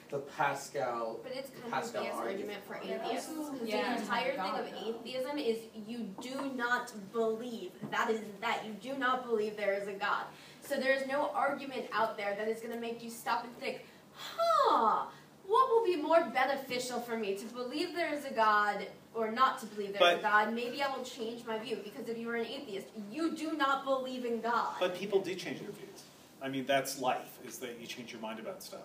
[0.10, 1.20] the Pascal.
[1.24, 2.60] But it's kind of Pascal a BS argument.
[2.60, 2.76] argument for
[3.10, 3.28] atheists.
[3.28, 3.78] 'cause Yeah.
[3.92, 4.66] Oh, the entire thing of
[5.06, 7.72] atheism is you do not believe.
[7.92, 8.66] That is that.
[8.66, 10.26] You do not believe there is a God.
[10.62, 13.56] So there is no argument out there that is going to make you stop and
[13.60, 15.06] think, huh,
[15.48, 17.36] what will be more beneficial for me?
[17.38, 20.54] To believe there is a God or not to believe there is But- a God?
[20.54, 21.78] Maybe I will change my view.
[21.78, 24.76] Because if you are an atheist, you do not believe in God.
[24.80, 26.04] But people do change their views.
[26.42, 28.82] I mean, that's life, is that you change your mind about stuff.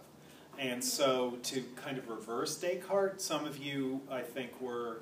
[0.59, 4.99] And so to kind of reverse Descartes, some of you, I think, were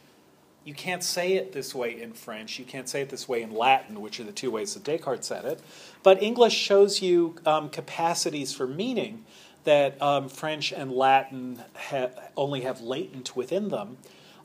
[0.65, 3.53] you can't say it this way in French, you can't say it this way in
[3.53, 5.61] Latin, which are the two ways that Descartes said it.
[6.03, 9.25] But English shows you um, capacities for meaning
[9.65, 13.99] that um, French and Latin ha- only have latent within them.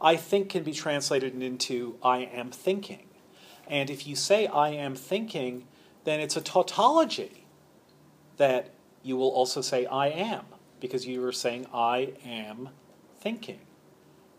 [0.06, 3.08] I think can be translated into I am thinking.
[3.68, 5.66] And if you say I am thinking,
[6.04, 7.48] then it's a tautology
[8.38, 8.70] that
[9.02, 10.46] you will also say I am,
[10.80, 12.70] because you are saying I am
[13.20, 13.62] thinking,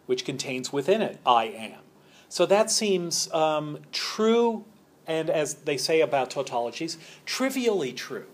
[0.07, 1.81] which contains within it I am.
[2.29, 4.65] So that seems um, true,
[5.05, 8.27] and as they say about tautologies, trivially true,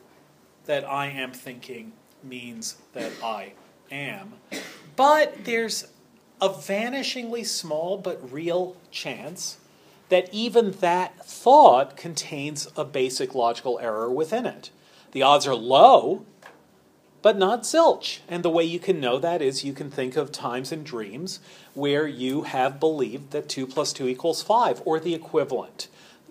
[0.66, 3.52] that I am thinking means that I
[3.90, 4.34] am.
[4.96, 5.86] But there's
[6.42, 9.58] a vanishingly small but real chance
[10.08, 14.70] that even that thought contains a basic logical error within it.
[15.12, 16.26] The odds are low,
[17.22, 18.18] but not zilch.
[18.28, 21.38] And the way you can know that is you can think of times in dreams
[21.74, 25.86] where you have believed that 2 plus 2 equals 5, or the equivalent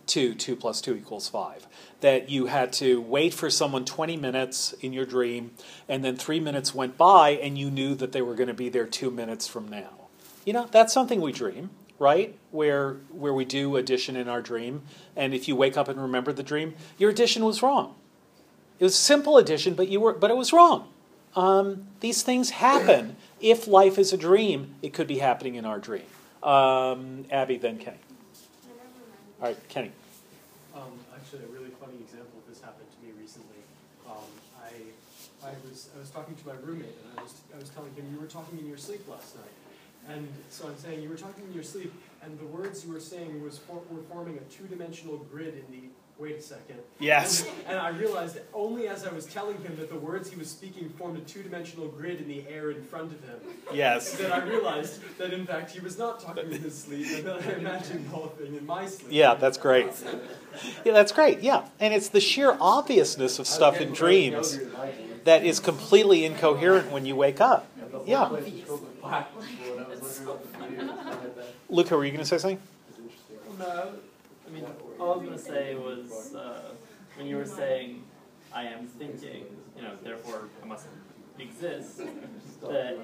[0.08, 1.68] to 2 plus 2 equals 5.
[2.02, 5.52] That you had to wait for someone 20 minutes in your dream,
[5.88, 8.68] and then three minutes went by, and you knew that they were going to be
[8.68, 10.01] there two minutes from now.
[10.46, 11.70] You know, that's something we dream,
[12.00, 12.38] right?
[12.52, 14.82] Where, where we do addition in our dream,
[15.16, 17.96] and if you wake up and remember the dream, your addition was wrong.
[18.80, 20.88] It was simple addition, but you were, but it was wrong.
[21.36, 23.16] Um, these things happen.
[23.40, 26.04] If life is a dream, it could be happening in our dream.
[26.44, 27.98] Um, Abby, then Kenny.
[29.40, 29.92] All right, Kenny.
[30.76, 30.82] Um,
[31.16, 33.62] actually, a really funny example of this happened to me recently.
[34.10, 34.26] Um,
[34.60, 37.94] I, I was, I was talking to my roommate, and I was, I was telling
[37.94, 39.54] him you were talking in your sleep last night,
[40.10, 41.94] and so I'm saying you were talking in your sleep,
[42.24, 45.84] and the words you were saying was for, were forming a two-dimensional grid in the.
[46.18, 46.78] Wait a second.
[47.00, 47.48] Yes.
[47.48, 50.36] And, and I realized that only as I was telling him that the words he
[50.36, 53.40] was speaking formed a two-dimensional grid in the air in front of him.
[53.74, 54.16] Yes.
[54.20, 57.42] That I realized that in fact he was not talking in his sleep, and that
[57.42, 59.08] I imagined the whole thing in my sleep.
[59.10, 59.88] Yeah, that's great.
[60.86, 61.40] Yeah, that's great.
[61.40, 64.60] Yeah, and it's the sheer obviousness of stuff in dreams
[65.24, 67.68] that is completely incoherent when you wake up.
[68.06, 68.30] Yeah.
[71.72, 72.60] Luca, were you going to say something?
[73.58, 73.94] No,
[74.46, 74.66] I mean,
[75.00, 76.74] all I was going to say was uh,
[77.16, 78.04] when you were saying,
[78.54, 79.46] I am thinking,
[79.78, 80.88] you know, therefore I must
[81.40, 82.02] exist,
[82.62, 82.98] that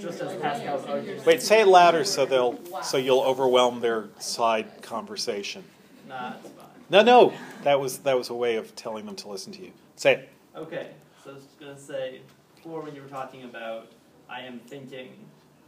[0.00, 1.26] just as Pascal's argument.
[1.26, 5.62] Wait, say it louder so they'll so you'll overwhelm their side conversation.
[6.08, 6.66] Nah, it's fine.
[6.88, 7.32] No, no,
[7.62, 9.72] that was that was a way of telling them to listen to you.
[9.96, 10.28] Say it.
[10.56, 10.88] Okay,
[11.22, 12.20] so I was going to say,
[12.56, 13.92] before when you were talking about
[14.28, 15.10] I am thinking,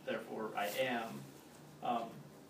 [0.07, 1.20] therefore I am,
[1.83, 2.05] um,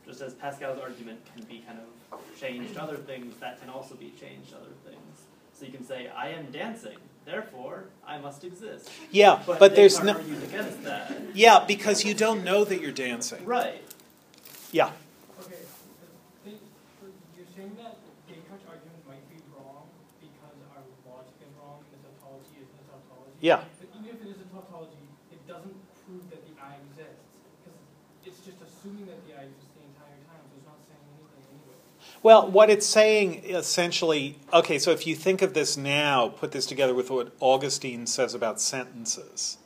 [0.07, 3.95] just as Pascal's argument can be kind of changed to other things, that can also
[3.95, 5.23] be changed to other things.
[5.55, 8.91] So you can say, I am dancing, therefore I must exist.
[9.11, 10.15] Yeah, But, but there's no.
[10.15, 11.13] argues against that.
[11.35, 13.45] Yeah, because you don't know that you're dancing.
[13.45, 13.83] Right.
[14.73, 14.91] Yeah.
[15.39, 15.63] Okay,
[16.45, 16.51] the-
[17.37, 17.95] you're saying that
[18.27, 19.87] Descartes' argument might be wrong
[20.19, 23.39] because our logic is wrong and the tautology is the tautology.
[23.41, 23.63] Yeah.
[23.79, 27.23] But even if it is a tautology, it doesn't prove that the I exists,
[27.63, 27.79] because
[28.27, 31.45] it's just assuming that the I exists the entire time, so it's not saying anything
[31.55, 31.79] anyway.
[32.23, 36.67] Well, what it's saying essentially, okay, so if you think of this now, put this
[36.67, 39.59] together with what Augustine says about sentences.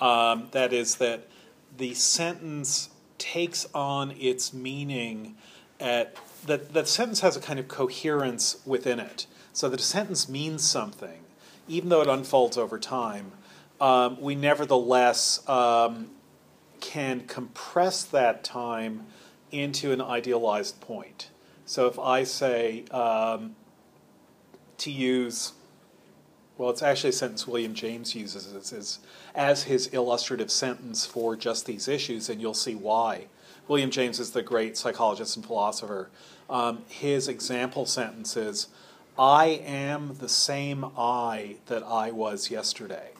[0.00, 1.28] Um, that is, that
[1.76, 5.36] the sentence takes on its meaning
[5.78, 6.16] at
[6.46, 9.26] that that sentence has a kind of coherence within it.
[9.52, 11.20] So that a sentence means something,
[11.68, 13.32] even though it unfolds over time.
[13.80, 16.10] Um, we nevertheless um,
[16.80, 19.06] can compress that time
[19.50, 21.29] into an idealized point.
[21.70, 23.54] So if I say, um,
[24.78, 25.52] to use,
[26.58, 28.98] well, it's actually a sentence William James uses as his,
[29.36, 33.26] as his illustrative sentence for just these issues, and you'll see why.
[33.68, 36.10] William James is the great psychologist and philosopher.
[36.48, 38.66] Um, his example sentence is,
[39.16, 43.10] I am the same I that I was yesterday.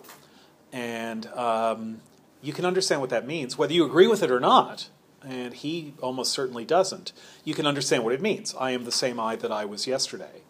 [0.72, 2.00] And um,
[2.42, 4.88] you can understand what that means, whether you agree with it or not.
[5.22, 7.12] And he almost certainly doesn't.
[7.44, 8.54] You can understand what it means.
[8.58, 10.42] I am the same I that I was yesterday.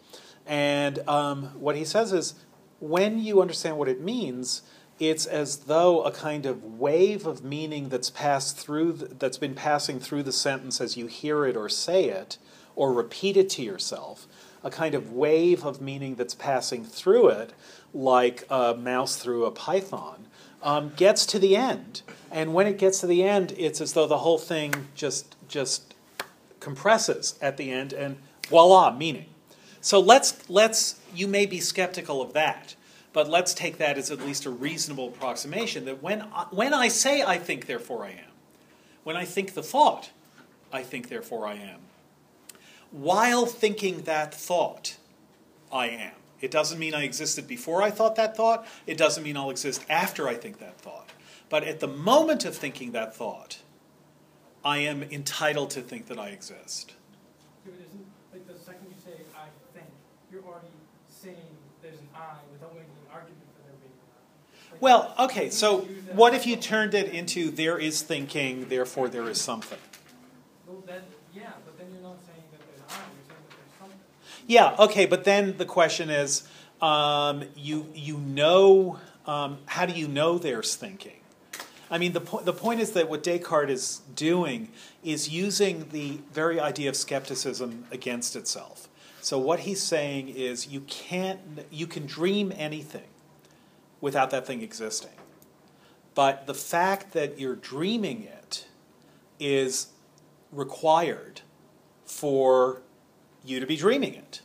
[0.45, 2.35] And um, what he says is
[2.79, 4.63] when you understand what it means,
[4.99, 9.55] it's as though a kind of wave of meaning that's passed through the, that's been
[9.55, 12.37] passing through the sentence as you hear it or say it
[12.75, 14.27] or repeat it to yourself
[14.63, 17.51] a kind of wave of meaning that's passing through it
[17.93, 20.27] like a mouse through a python
[20.61, 24.07] um, gets to the end and when it gets to the end it's as though
[24.07, 25.93] the whole thing just just
[26.59, 28.17] compresses at the end and
[28.47, 29.25] voila meaning
[29.81, 32.75] so let's let's you may be skeptical of that
[33.13, 36.87] but let's take that as at least a reasonable approximation that when I, when I
[36.87, 38.31] say I think, therefore I am,
[39.03, 40.11] when I think the thought,
[40.71, 41.79] I think, therefore I am,
[42.91, 44.97] while thinking that thought,
[45.71, 46.13] I am.
[46.39, 48.65] It doesn't mean I existed before I thought that thought.
[48.87, 51.10] It doesn't mean I'll exist after I think that thought.
[51.51, 53.59] But at the moment of thinking that thought,
[54.63, 56.93] I am entitled to think that I exist.
[57.65, 59.87] It isn't, like the second you say I think,
[60.31, 60.69] you're already
[61.09, 61.35] saying
[61.81, 64.71] there's an I without making an argument for there being an I.
[64.71, 65.81] Like, Well, okay, so
[66.13, 69.79] what if you turned it into there is thinking, therefore there is something?
[70.65, 71.01] Well, then,
[71.35, 73.99] yeah, but then you're not saying that there's I, you're saying that there's something.
[74.47, 76.47] Yeah, okay, but then the question is,
[76.81, 81.17] um, you you know, um, how do you know there's thinking?
[81.91, 84.69] I mean, the point the point is that what Descartes is doing
[85.03, 88.87] is using the very idea of skepticism against itself.
[89.19, 91.39] So what he's saying is, you can't
[91.69, 93.09] you can dream anything
[93.99, 95.11] without that thing existing,
[96.15, 98.67] but the fact that you're dreaming it
[99.37, 99.87] is
[100.51, 101.41] required
[102.05, 102.81] for
[103.43, 104.41] you to be dreaming it.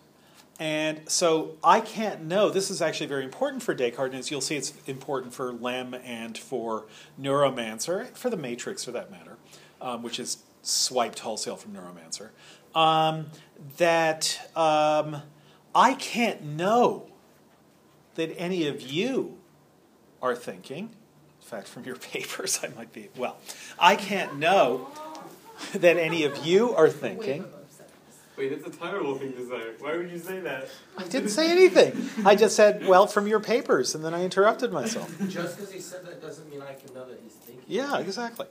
[0.59, 2.49] And so I can't know.
[2.49, 5.93] This is actually very important for Descartes, and as you'll see, it's important for Lem
[5.93, 6.87] and for
[7.21, 9.37] Neuromancer, for the Matrix for that matter,
[9.83, 12.31] um, which is swiped wholesale from Neuromancer.
[12.75, 13.27] Um,
[13.77, 15.23] that um,
[15.75, 17.09] I can't know
[18.15, 19.39] that any of you
[20.23, 20.91] are thinking.
[21.41, 23.11] In fact, from your papers, I might be.
[23.17, 23.37] Well,
[23.79, 24.89] I can't know
[25.75, 27.45] that any of you are thinking.
[28.37, 29.63] Wait, that's a terrible thing to say.
[29.79, 30.69] Why would you say that?
[30.99, 32.11] I didn't say anything.
[32.27, 35.11] I just said, well, from your papers, and then I interrupted myself.
[35.29, 37.65] Just because he said that doesn't mean I can know that he's thinking.
[37.67, 38.47] Yeah, exactly.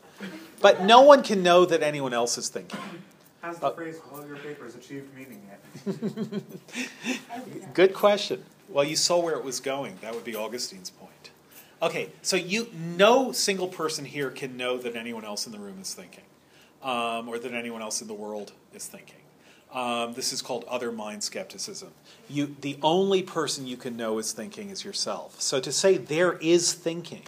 [0.60, 2.80] But no one can know that anyone else is thinking.
[3.42, 5.42] Has Uh, the phrase "all your papers" achieved meaning
[5.86, 7.14] yet?
[7.76, 8.44] Good question.
[8.70, 10.00] Well, you saw where it was going.
[10.02, 11.12] That would be Augustine's point.
[11.82, 15.78] Okay, so you, no single person here can know that anyone else in the room
[15.80, 16.24] is thinking,
[16.82, 19.18] um, or that anyone else in the world is thinking.
[19.76, 21.92] Um, this is called other mind skepticism.
[22.30, 25.42] You, the only person you can know is thinking is yourself.
[25.42, 27.24] So to say there is thinking,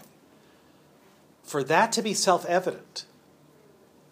[1.43, 3.05] for that to be self-evident,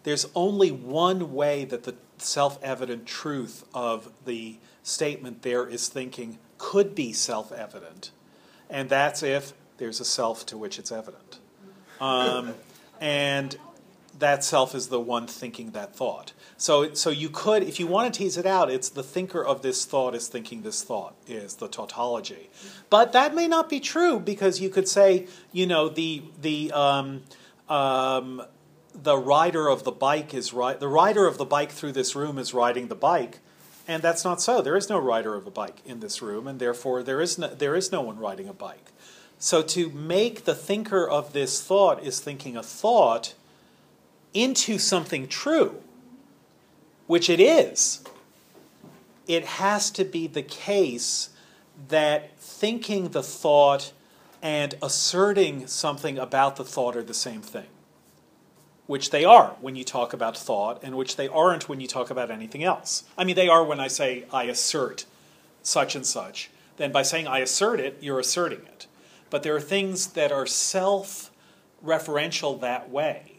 [0.02, 6.94] there's only one way that the self-evident truth of the statement there is thinking could
[6.94, 8.10] be self-evident,
[8.68, 11.38] and that's if there's a self to which it's evident.
[12.00, 12.54] Um,
[13.00, 13.56] and
[14.18, 16.32] that self is the one thinking that thought.
[16.56, 19.62] So, so you could, if you want to tease it out, it's the thinker of
[19.62, 22.50] this thought is thinking this thought is the tautology.
[22.88, 27.22] But that may not be true because you could say, you know, the the um,
[27.68, 28.42] um,
[28.94, 32.38] the rider of the bike is ri- the rider of the bike through this room
[32.38, 33.40] is riding the bike,
[33.86, 34.62] and that's not so.
[34.62, 37.48] There is no rider of a bike in this room, and therefore there is no,
[37.48, 38.92] there is no one riding a bike.
[39.38, 43.34] So to make the thinker of this thought is thinking a thought
[44.36, 45.82] into something true,
[47.06, 48.04] which it is,
[49.26, 51.30] it has to be the case
[51.88, 53.92] that thinking the thought
[54.42, 57.66] and asserting something about the thought are the same thing.
[58.86, 62.10] Which they are when you talk about thought, and which they aren't when you talk
[62.10, 63.04] about anything else.
[63.18, 65.06] I mean, they are when I say I assert
[65.62, 66.50] such and such.
[66.76, 68.86] Then by saying I assert it, you're asserting it.
[69.30, 71.32] But there are things that are self
[71.84, 73.35] referential that way.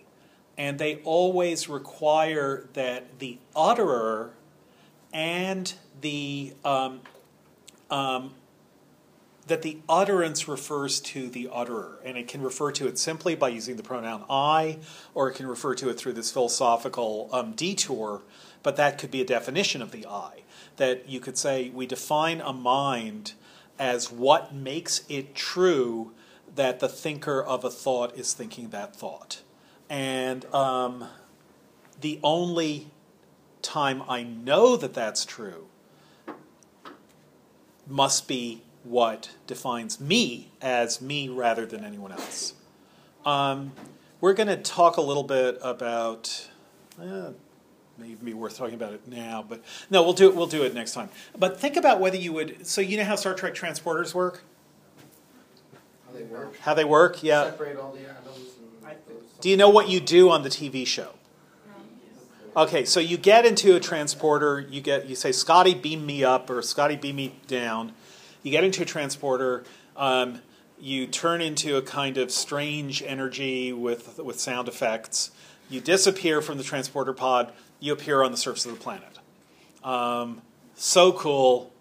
[0.57, 4.33] And they always require that the utterer
[5.13, 7.01] and the um,
[7.89, 8.33] um,
[9.47, 13.47] that the utterance refers to the utterer, and it can refer to it simply by
[13.49, 14.79] using the pronoun I,
[15.13, 18.23] or it can refer to it through this philosophical um, detour.
[18.61, 20.43] But that could be a definition of the I.
[20.75, 23.33] That you could say we define a mind
[23.79, 26.11] as what makes it true
[26.55, 29.41] that the thinker of a thought is thinking that thought.
[29.89, 31.05] And um,
[32.01, 32.87] the only
[33.61, 35.67] time I know that that's true
[37.87, 42.53] must be what defines me as me rather than anyone else.
[43.25, 43.73] Um,
[44.21, 46.49] we're going to talk a little bit about.
[47.01, 47.29] Eh,
[47.97, 50.35] may even be worth talking about it now, but no, we'll do it.
[50.35, 51.09] We'll do it next time.
[51.37, 52.65] But think about whether you would.
[52.65, 54.43] So you know how Star Trek transporters work?
[56.05, 56.59] How they work.
[56.59, 57.23] How they work?
[57.23, 57.45] Yeah.
[57.45, 58.37] Separate all the atoms.
[59.39, 61.11] Do you know what you do on the TV show?
[62.55, 66.49] Okay, so you get into a transporter, you get you say, Scotty, beam me up,
[66.49, 67.93] or Scotty, beam me down.
[68.41, 69.63] You get into a transporter,
[69.95, 70.41] um,
[70.79, 75.29] you turn into a kind of strange energy with with sound effects.
[75.69, 79.19] You disappear from the transporter pod, you appear on the surface of the planet.
[79.83, 80.41] Um,
[80.75, 81.71] so cool.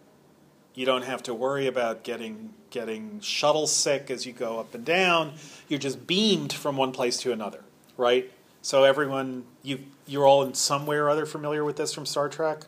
[0.75, 4.85] You don't have to worry about getting getting shuttle sick as you go up and
[4.85, 5.33] down.
[5.67, 7.65] You're just beamed from one place to another,
[7.97, 8.31] right?
[8.61, 12.29] So everyone, you you're all in some way or other familiar with this from Star
[12.29, 12.67] Trek?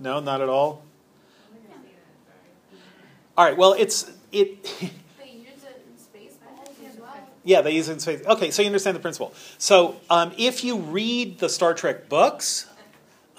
[0.00, 0.82] No, not at all.
[3.38, 3.56] All right.
[3.56, 4.64] Well, it's it.
[5.20, 6.32] They use it in space
[6.84, 7.14] as well.
[7.44, 8.26] Yeah, they use it in space.
[8.26, 9.32] Okay, so you understand the principle.
[9.58, 12.68] So um, if you read the Star Trek books,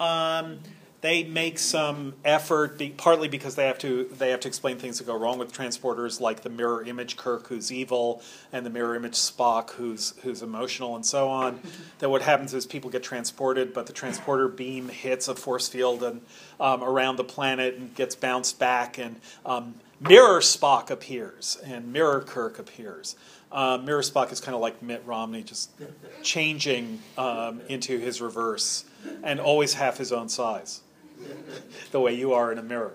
[0.00, 0.58] um,
[1.06, 4.98] they make some effort, be, partly because they have to they have to explain things
[4.98, 8.20] that go wrong with transporters, like the mirror image Kirk, who's evil,
[8.52, 11.60] and the mirror image Spock, who's who's emotional, and so on.
[12.00, 16.02] that what happens is people get transported, but the transporter beam hits a force field
[16.02, 16.22] and
[16.58, 22.20] um, around the planet and gets bounced back, and um, mirror Spock appears, and mirror
[22.20, 23.14] Kirk appears.
[23.52, 25.70] Uh, mirror Spock is kind of like Mitt Romney, just
[26.24, 28.84] changing um, into his reverse,
[29.22, 30.80] and always half his own size
[31.90, 32.94] the way you are in a mirror.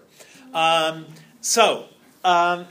[0.53, 1.05] Um,
[1.41, 1.85] so,
[2.23, 2.67] um,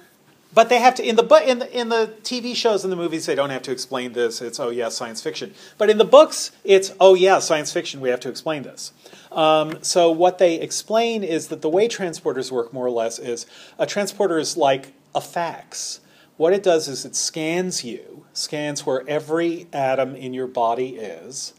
[0.52, 2.96] but they have to in the bu- in the in the TV shows and the
[2.96, 4.40] movies they don't have to explain this.
[4.40, 5.54] It's oh yeah, science fiction.
[5.78, 8.00] But in the books, it's oh yeah, science fiction.
[8.00, 8.92] We have to explain this.
[9.30, 13.46] Um, so what they explain is that the way transporters work, more or less, is
[13.78, 16.00] a transporter is like a fax.
[16.36, 21.52] What it does is it scans you, scans where every atom in your body is,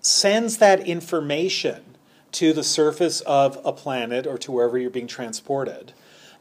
[0.00, 1.87] sends that information
[2.32, 5.92] to the surface of a planet or to wherever you're being transported.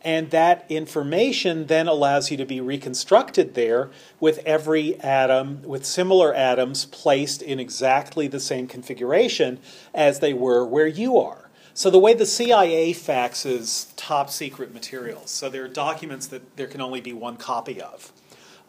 [0.01, 6.33] And that information then allows you to be reconstructed there with every atom, with similar
[6.33, 9.59] atoms placed in exactly the same configuration
[9.93, 11.49] as they were where you are.
[11.73, 16.67] So, the way the CIA faxes top secret materials, so there are documents that there
[16.67, 18.11] can only be one copy of.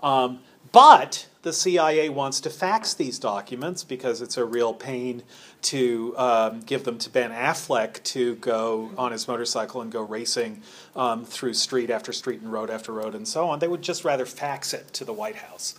[0.03, 0.41] Um,
[0.73, 5.23] but the CIA wants to fax these documents because it's a real pain
[5.61, 10.63] to um, give them to Ben Affleck to go on his motorcycle and go racing
[10.95, 13.59] um, through street after street and road after road and so on.
[13.59, 15.75] They would just rather fax it to the White House.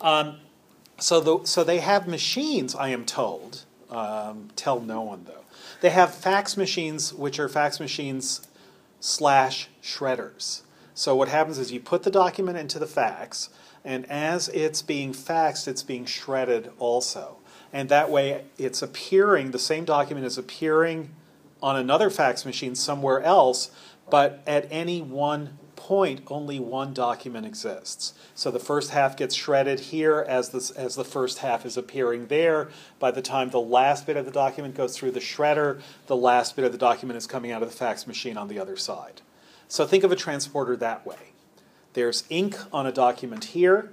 [0.00, 0.36] Um,
[0.98, 3.64] so, the, so they have machines, I am told.
[3.90, 5.44] Um, tell no one though.
[5.80, 8.46] They have fax machines, which are fax machines
[9.00, 10.62] slash shredders.
[10.94, 13.50] So what happens is you put the document into the fax,
[13.84, 17.36] and as it's being faxed, it's being shredded also.
[17.74, 21.10] And that way, it's appearing, the same document is appearing
[21.60, 23.72] on another fax machine somewhere else,
[24.08, 28.14] but at any one point, only one document exists.
[28.36, 32.28] So the first half gets shredded here as, this, as the first half is appearing
[32.28, 32.70] there.
[33.00, 36.54] By the time the last bit of the document goes through the shredder, the last
[36.54, 39.20] bit of the document is coming out of the fax machine on the other side.
[39.66, 41.32] So think of a transporter that way.
[41.94, 43.92] There's ink on a document here,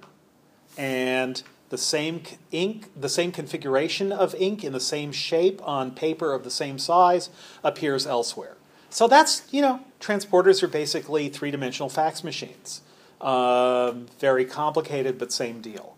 [0.77, 6.33] and the same ink, the same configuration of ink in the same shape on paper
[6.33, 7.29] of the same size
[7.63, 8.57] appears elsewhere.
[8.89, 12.81] So that's, you know, transporters are basically three dimensional fax machines.
[13.21, 15.95] Um, very complicated, but same deal.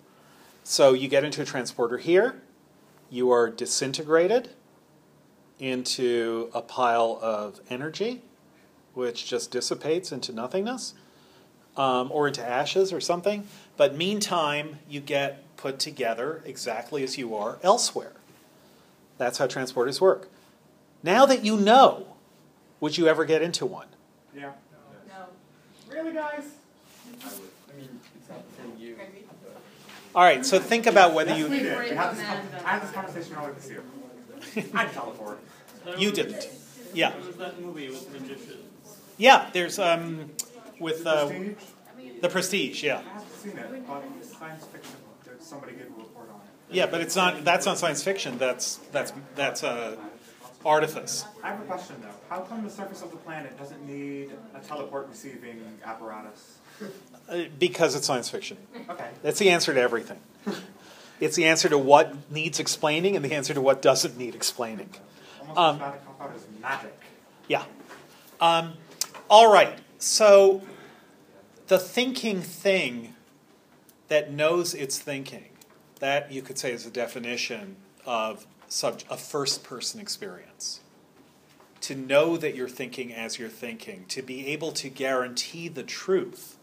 [0.63, 2.39] So you get into a transporter here,
[3.09, 4.49] you are disintegrated
[5.57, 8.21] into a pile of energy,
[8.93, 10.93] which just dissipates into nothingness
[11.76, 13.47] um, or into ashes or something.
[13.78, 18.13] But meantime, you get put together exactly as you are elsewhere.
[19.17, 20.30] That's how transporters work.
[21.01, 22.07] Now that you know,
[22.80, 23.88] would you ever get into one?
[24.36, 24.51] Yeah.
[25.07, 25.93] No.
[25.93, 26.43] Really, guys?
[27.24, 27.49] I would.
[27.74, 28.95] I mean, it's not for you.
[30.15, 31.80] All right, so think about whether Yes, you we did.
[31.89, 32.45] We had this, man.
[32.63, 33.84] I had this conversation earlier this year.
[34.76, 35.39] I'd teleport.
[35.97, 36.47] you didn't.
[36.93, 38.67] Yeah, There was that movie with magicians.
[39.17, 39.49] yeah.
[39.51, 40.30] There's um,
[40.80, 41.32] with uh,
[42.21, 42.84] the Prestige.
[42.84, 43.84] Yeah, I haven't seen it,
[44.20, 44.96] it's science fiction.
[45.26, 46.76] There- Somebody gave a report on it.
[46.76, 47.44] yeah, but it's not.
[47.44, 48.38] That's not science fiction.
[48.38, 49.98] That's that's that's uh,
[50.66, 51.26] artifice.
[51.44, 52.08] I have a question though.
[52.30, 56.58] How come the surface of the planet doesn't need a teleport receiving apparatus?
[57.30, 58.58] Uh, because it's science fiction.
[58.89, 59.10] Okay.
[59.22, 60.20] That's the answer to everything.
[61.20, 64.89] It's the answer to what needs explaining and the answer to what doesn't need explaining.
[65.56, 67.00] Almost um, as magic.
[67.48, 67.64] Yeah.
[68.41, 68.74] Um,
[69.30, 69.78] all right.
[70.00, 70.62] So
[71.68, 73.16] the thinking thing
[74.14, 75.49] that knows it's thinking,
[75.99, 80.82] that you could say is a definition of sub, a first person experience.
[81.82, 86.57] To know that you're thinking as you're thinking, to be able to guarantee the truth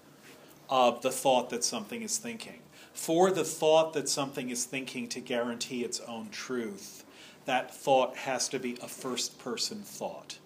[0.68, 2.60] of the thought that something is thinking.
[2.94, 7.04] For the thought that something is thinking to guarantee its own truth,
[7.46, 10.38] that thought has to be a first person thought,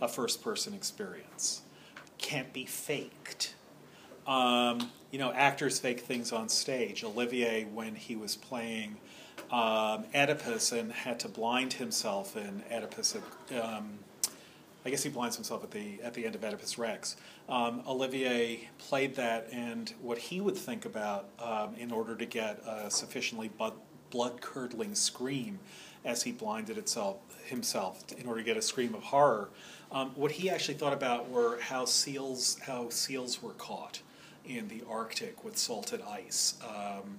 [0.00, 1.62] a first person experience.
[2.18, 3.54] Can't be faked.
[4.26, 7.04] Um, you know, actors fake things on stage.
[7.04, 8.96] Olivier, when he was playing
[9.50, 13.16] um, Oedipus and had to blind himself in Oedipus,
[13.62, 13.98] um,
[14.84, 17.16] I guess he blinds himself at the at the end of Oedipus Rex.
[17.48, 22.62] Um, Olivier played that, and what he would think about um, in order to get
[22.66, 23.50] a sufficiently
[24.10, 25.58] blood curdling scream
[26.04, 29.48] as he blinded itself himself in order to get a scream of horror.
[29.90, 34.00] Um, what he actually thought about were how seals how seals were caught
[34.48, 36.54] in the Arctic with salted ice.
[36.66, 37.18] Um,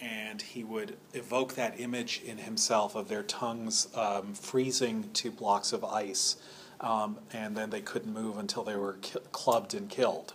[0.00, 5.72] and he would evoke that image in himself of their tongues um, freezing to blocks
[5.72, 6.36] of ice,
[6.82, 10.34] um, and then they couldn't move until they were ki- clubbed and killed.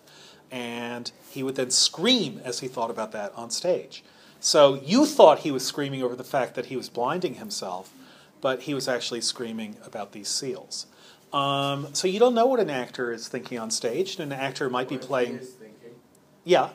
[0.49, 4.03] And he would then scream as he thought about that on stage.
[4.39, 7.93] So you thought he was screaming over the fact that he was blinding himself,
[8.41, 10.87] but he was actually screaming about these seals.
[11.31, 14.19] Um, so you don't know what an actor is thinking on stage.
[14.19, 15.39] and An actor might be playing.
[16.43, 16.69] Yeah,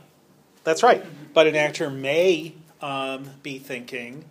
[0.64, 1.04] that's right.
[1.34, 4.24] But an actor may um, be thinking,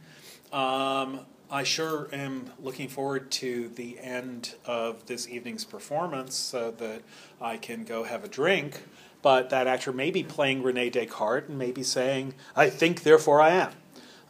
[0.53, 1.19] um,
[1.51, 7.01] I sure am looking forward to the end of this evening's performance so that
[7.41, 8.83] I can go have a drink.
[9.21, 13.41] But that actor may be playing Rene Descartes and may be saying, I think, therefore
[13.41, 13.71] I am.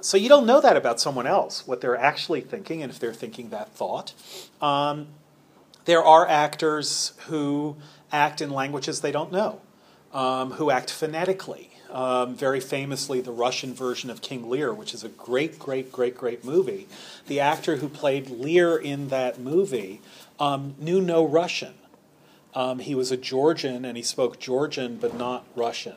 [0.01, 3.13] So you don't know that about someone else, what they're actually thinking, and if they're
[3.13, 4.13] thinking that thought.
[4.61, 5.07] Um,
[5.85, 7.75] there are actors who
[8.11, 9.61] act in languages they don't know
[10.15, 11.69] um, who act phonetically.
[11.91, 16.17] Um, very famously, the Russian version of King Lear, which is a great, great, great,
[16.17, 16.87] great movie.
[17.27, 20.01] The actor who played Lear in that movie
[20.39, 21.75] um, knew no Russian.
[22.55, 25.95] Um, he was a Georgian and he spoke Georgian but not Russian.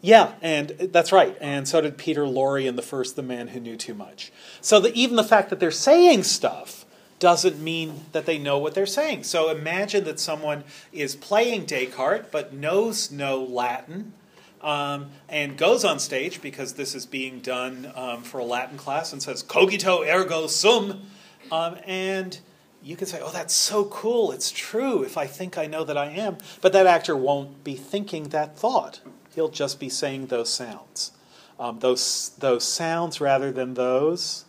[0.00, 1.36] Yeah, and that's right.
[1.40, 4.32] And so did Peter Lorre in the first The Man Who Knew Too Much.
[4.60, 6.86] So that even the fact that they're saying stuff
[7.18, 9.24] doesn't mean that they know what they're saying.
[9.24, 14.12] So imagine that someone is playing Descartes but knows no Latin
[14.60, 19.12] um, and goes on stage because this is being done um, for a Latin class
[19.12, 21.02] and says, Cogito ergo sum.
[21.50, 22.38] Um, and
[22.82, 24.30] you can say, oh, that's so cool.
[24.32, 26.38] It's true if I think I know that I am.
[26.60, 29.00] But that actor won't be thinking that thought.
[29.34, 31.12] He'll just be saying those sounds.
[31.58, 34.44] Um, those, those sounds rather than those.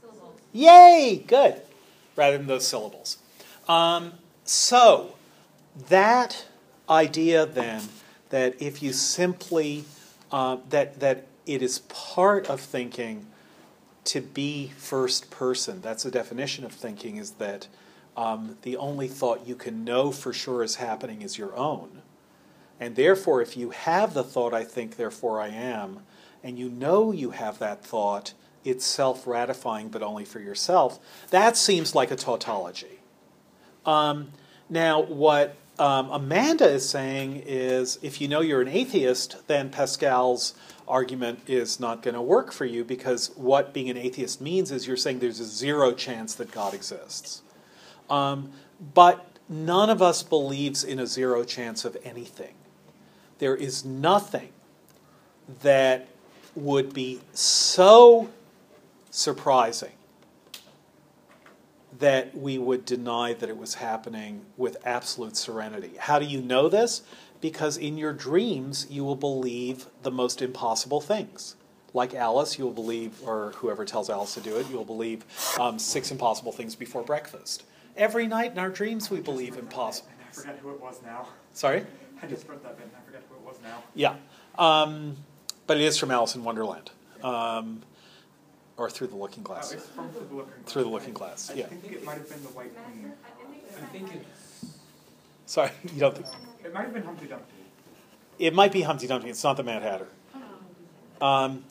[0.00, 0.40] Syllables.
[0.52, 1.24] Yay!
[1.26, 1.62] Good
[2.18, 3.18] rather than those syllables.
[3.68, 4.14] Um,
[4.44, 5.14] so,
[5.88, 6.46] that
[6.90, 7.82] idea then
[8.30, 9.84] that if you simply,
[10.32, 13.26] uh, that, that it is part of thinking
[14.04, 17.68] to be first person, that's the definition of thinking, is that
[18.16, 22.02] um, the only thought you can know for sure is happening is your own.
[22.80, 26.00] And therefore, if you have the thought, I think, therefore I am,
[26.42, 28.32] and you know you have that thought,
[28.68, 30.98] it's self ratifying, but only for yourself.
[31.30, 33.00] That seems like a tautology.
[33.86, 34.32] Um,
[34.68, 40.54] now, what um, Amanda is saying is if you know you're an atheist, then Pascal's
[40.86, 44.86] argument is not going to work for you because what being an atheist means is
[44.86, 47.42] you're saying there's a zero chance that God exists.
[48.10, 48.52] Um,
[48.94, 52.54] but none of us believes in a zero chance of anything.
[53.38, 54.50] There is nothing
[55.62, 56.08] that
[56.54, 58.28] would be so
[59.18, 59.92] surprising
[61.98, 65.92] that we would deny that it was happening with absolute serenity.
[65.98, 67.02] How do you know this?
[67.40, 71.56] Because in your dreams, you will believe the most impossible things.
[71.92, 75.24] Like Alice, you will believe, or whoever tells Alice to do it, you will believe
[75.58, 77.64] um, six impossible things before breakfast.
[77.96, 80.10] Every night in our dreams, we believe impossible.
[80.20, 81.26] I forget who it was now.
[81.52, 81.84] Sorry?
[82.22, 83.82] I just wrote that bit and I forget who it was now.
[83.94, 84.14] Yeah.
[84.56, 85.16] Um,
[85.66, 86.90] but it is from Alice in Wonderland.
[87.22, 87.82] Um,
[88.78, 89.72] or through the Looking Glass.
[89.72, 90.72] Oh, it's from Through the Looking Glass.
[90.72, 91.64] Through the Looking Glass, yeah.
[91.64, 93.12] I think it might have been the White Queen.
[93.76, 94.74] I think it's.
[95.46, 96.26] Sorry, you don't think?
[96.64, 97.54] It might have been Humpty Dumpty.
[98.38, 99.28] It might be Humpty Dumpty.
[99.28, 100.06] It's not the Mad Hatter.
[101.20, 101.64] Um,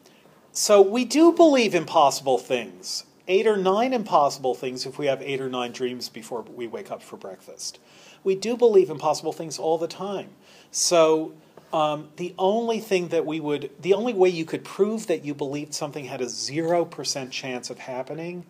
[0.51, 3.05] so we do believe impossible things.
[3.29, 6.91] Eight or nine impossible things if we have eight or nine dreams before we wake
[6.91, 7.79] up for breakfast.
[8.23, 10.29] We do believe impossible things all the time.
[10.71, 11.33] So
[11.73, 15.33] um, the only thing that we would, the only way you could prove that you
[15.33, 18.45] believed something had a 0% chance of happening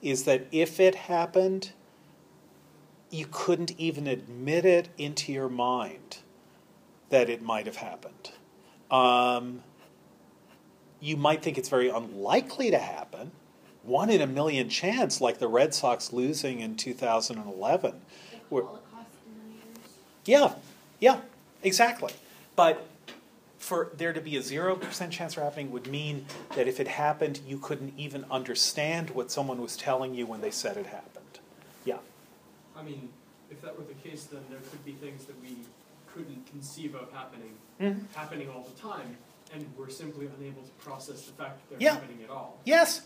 [0.00, 1.72] is that if it happened,
[3.10, 6.18] you couldn't even admit it into your mind
[7.10, 8.30] that it might have happened.
[8.90, 9.62] Um,
[10.98, 13.32] you might think it's very unlikely to happen,
[13.82, 18.00] one in a million chance, like the Red Sox losing in 2011.
[18.48, 19.88] Where- Holocaust deniers.
[20.24, 20.54] yeah,
[21.00, 21.20] yeah,
[21.62, 22.12] exactly.
[22.56, 22.86] But
[23.58, 26.26] for there to be a 0% chance of happening would mean
[26.56, 30.50] that if it happened, you couldn't even understand what someone was telling you when they
[30.50, 31.38] said it happened.
[31.84, 31.98] Yeah.
[32.76, 33.10] I mean,
[33.50, 35.56] if that were the case, then there could be things that we
[36.12, 38.04] couldn't conceive of happening, Mhm.
[38.14, 39.16] happening all the time,
[39.54, 41.94] and we're simply unable to process the fact that they're Yeah.
[41.94, 42.58] happening at all.
[42.64, 43.02] Yes.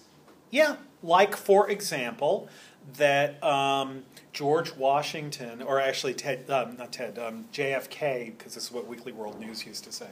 [0.51, 0.77] Yeah.
[1.07, 2.49] Like, for example,
[2.97, 4.03] that um,
[4.33, 9.13] George Washington, or actually Ted, um, not Ted, um, JFK, because this is what Weekly
[9.13, 10.09] World News used to say,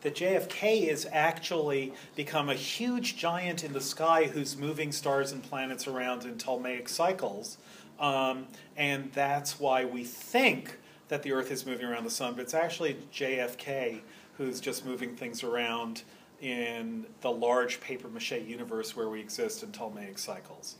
[0.00, 5.42] that JFK is actually become a huge giant in the sky who's moving stars and
[5.42, 7.58] planets around in Ptolemaic cycles.
[8.00, 10.78] Um, and that's why we think
[11.08, 14.00] that the Earth is moving around the sun, but it's actually JFK
[14.38, 16.04] who's just moving things around
[16.40, 20.76] in the large paper mache universe where we exist in Ptolemaic cycles.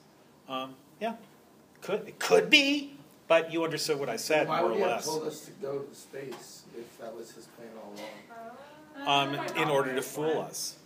[0.48, 1.14] Um, yeah,
[1.82, 2.94] could it could be,
[3.26, 5.50] but you understood what I said Why more would or he have told us to
[5.62, 9.34] go to space if that was his plan all along?
[9.34, 10.76] Um, in order to fool us.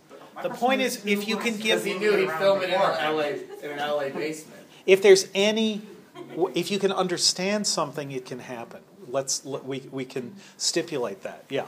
[0.43, 3.16] The point is, if you can give Because he knew he'd film it in an
[3.16, 3.23] LA,
[3.62, 4.62] in an LA basement.
[4.87, 5.83] if there's any
[6.55, 11.64] if you can understand something it can happen let's we, we can stipulate that yeah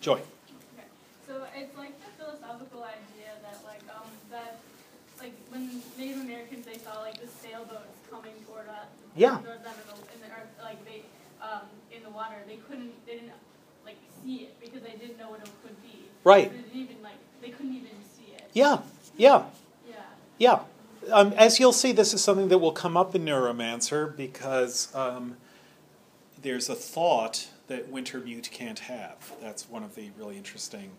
[0.00, 0.86] joy Okay,
[1.26, 4.58] so it's like the philosophical idea that like um that
[5.20, 8.86] like when Native Americans they saw like the sailboats coming toward us,
[9.18, 9.38] Yeah.
[9.38, 11.02] toward them in the, in the earth, like they
[11.42, 11.62] um
[11.92, 13.32] in the water they couldn't they didn't
[13.84, 16.04] like see it because they didn't know what it could be.
[16.24, 16.50] Right.
[16.50, 18.48] They didn't even like they couldn't even see it.
[18.52, 18.78] yeah
[19.16, 19.44] yeah
[19.88, 19.94] Yeah.
[20.38, 20.58] yeah
[21.12, 25.36] um, as you'll see this is something that will come up in neuromancer because um,
[26.42, 30.90] there's a thought that wintermute can't have that's one of the really interesting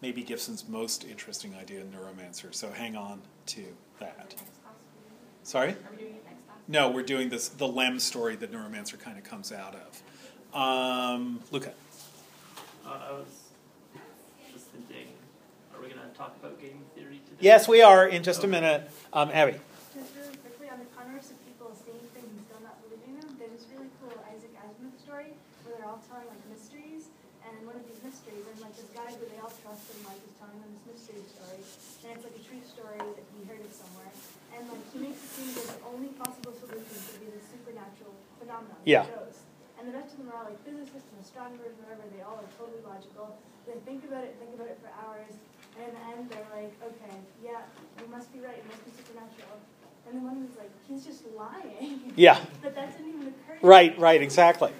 [0.00, 3.64] maybe gibson's most interesting idea in neuromancer so hang on to
[4.00, 4.34] that
[5.42, 5.76] sorry
[6.68, 6.88] Are we doing it next time?
[6.88, 10.02] No, we're doing this the Lem story that Neuromancer kind of comes out of.
[10.58, 11.72] Um, Luca.
[12.86, 13.26] Uh, I was
[14.52, 15.08] just thinking,
[15.74, 17.40] are we gonna talk about game theory today?
[17.40, 18.90] Yes, we are in just a minute.
[19.12, 19.58] Um, Abby.
[19.94, 23.34] Just really quickly on the converse of people seeing things and still not believing them,
[23.38, 25.32] there's this really cool Isaac Asimov story
[25.64, 27.08] where they're all telling like mysteries,
[27.44, 30.00] and in one of these mysteries, there's like this guy who they all trust and
[30.06, 31.60] like is telling them this mystery story,
[32.04, 34.12] and it's like a true story that he heard of somewhere,
[34.54, 38.12] and like he makes it seem that the only possible solution could be this supernatural
[38.38, 39.06] phenomenon, the Yeah.
[39.78, 42.02] And the rest of them are all like physicists and astronomers, whatever.
[42.14, 43.36] They all are totally logical.
[43.66, 45.32] They think about it, think about it for hours,
[45.76, 47.60] and in the end, they're like, okay, yeah,
[48.00, 48.56] you must be right.
[48.56, 49.56] It must be supernatural.
[50.08, 52.12] And the one was like, he's just lying.
[52.16, 52.38] Yeah.
[52.62, 53.58] but that didn't even occur.
[53.62, 54.72] Right, right, exactly.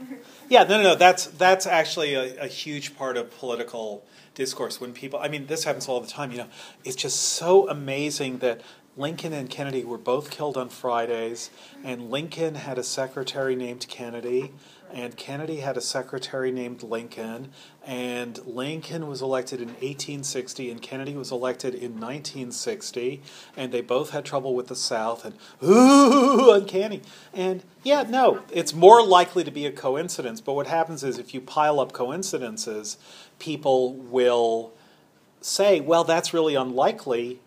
[0.49, 0.95] Yeah, no, no, no.
[0.95, 4.81] That's that's actually a, a huge part of political discourse.
[4.81, 6.31] When people, I mean, this happens all the time.
[6.33, 6.49] You know,
[6.85, 8.61] it's just so amazing that
[8.97, 11.51] Lincoln and Kennedy were both killed on Fridays,
[11.83, 14.53] and Lincoln had a secretary named Kennedy,
[14.93, 17.51] and Kennedy had a secretary named Lincoln,
[17.85, 23.21] and Lincoln was elected in 1860, and Kennedy was elected in 1960,
[23.57, 27.03] and they both had trouble with the South, and ooh, uncanny.
[27.33, 31.35] And yeah, no, it's more likely to be a coincidence, but what happens is if
[31.35, 32.97] you pile up coincidences,
[33.41, 34.73] people will
[35.41, 37.41] say, well, that's really unlikely.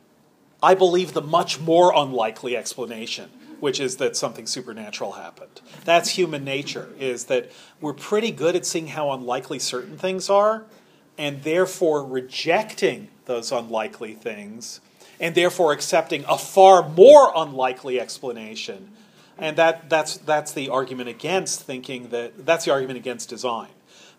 [0.62, 3.30] I believe the much more unlikely explanation,
[3.60, 5.62] which is that something supernatural happened.
[5.86, 10.66] That's human nature, is that we're pretty good at seeing how unlikely certain things are,
[11.18, 14.82] and therefore rejecting those unlikely things,
[15.20, 18.92] and therefore accepting a far more unlikely explanation.
[19.38, 23.70] And that, that's, that's the argument against thinking that, that's the argument against design.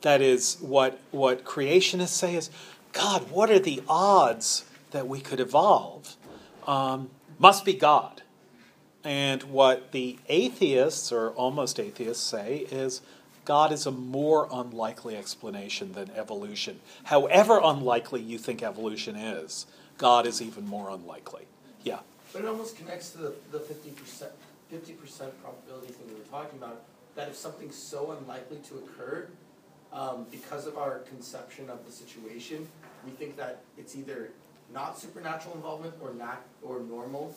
[0.03, 2.51] That is, what, what creationists say is,
[2.93, 6.17] God, what are the odds that we could evolve?
[6.69, 8.23] Um, must be God.
[9.03, 13.01] And what the atheists, or almost atheists, say is
[13.45, 16.81] God is a more unlikely explanation than evolution.
[17.05, 19.67] However unlikely you think evolution is,
[19.97, 21.47] God is even more unlikely.
[21.83, 22.01] Yeah.
[22.33, 24.33] But it almost connects to the, the fifty percent,
[24.69, 26.83] fifty percent probability thing we were talking about,
[27.17, 29.29] that if something's so unlikely to occur,
[29.91, 32.69] um, because of our conception of the situation,
[33.07, 34.31] we think that it's either
[34.73, 37.35] not supernatural involvement or not, or normal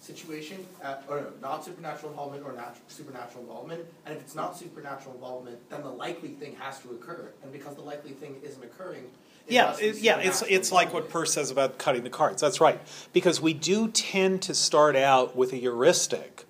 [0.00, 4.56] situation, uh, or no, not supernatural involvement or not supernatural involvement, and if it's not
[4.56, 8.62] supernatural involvement, then the likely thing has to occur, and because the likely thing isn't
[8.62, 9.04] occurring,
[9.46, 11.08] it Yeah, must be it, yeah, it's it's like what.
[11.08, 12.42] Peirce says about cutting the cards.
[12.42, 12.78] That's right,
[13.14, 16.44] because we do tend to start out with a heuristic,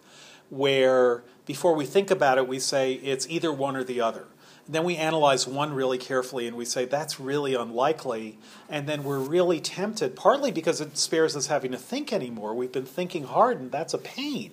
[0.50, 4.26] where before we think about it, we say it's either one or the other.
[4.66, 8.38] Then we analyze one really carefully and we say that's really unlikely.
[8.68, 12.54] And then we're really tempted, partly because it spares us having to think anymore.
[12.54, 14.52] We've been thinking hard, and that's a pain.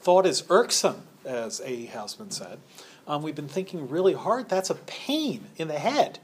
[0.00, 1.86] Thought is irksome, as A.
[1.86, 2.58] Housman said.
[3.06, 4.48] Um, we've been thinking really hard.
[4.48, 6.18] That's a pain in the head.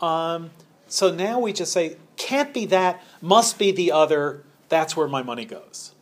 [0.00, 0.50] Um,
[0.88, 4.42] so now we just say, can't be that, must be the other.
[4.68, 5.92] That's where my money goes.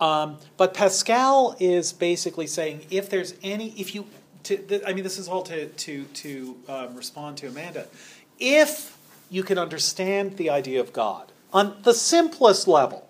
[0.00, 4.06] Um, but Pascal is basically saying if there's any, if you
[4.44, 7.86] to, I mean, this is all to to to um, respond to Amanda.
[8.38, 8.96] If
[9.30, 13.08] you can understand the idea of God on the simplest level,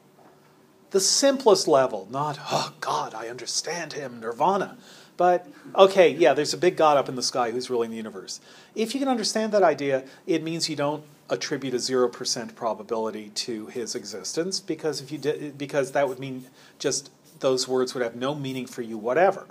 [0.90, 4.76] the simplest level, not oh God, I understand Him, Nirvana,
[5.16, 8.40] but okay, yeah, there's a big God up in the sky who's ruling the universe.
[8.74, 13.30] If you can understand that idea, it means you don't attribute a zero percent probability
[13.30, 16.46] to His existence because if you did, because that would mean
[16.78, 17.10] just
[17.40, 19.46] those words would have no meaning for you, whatever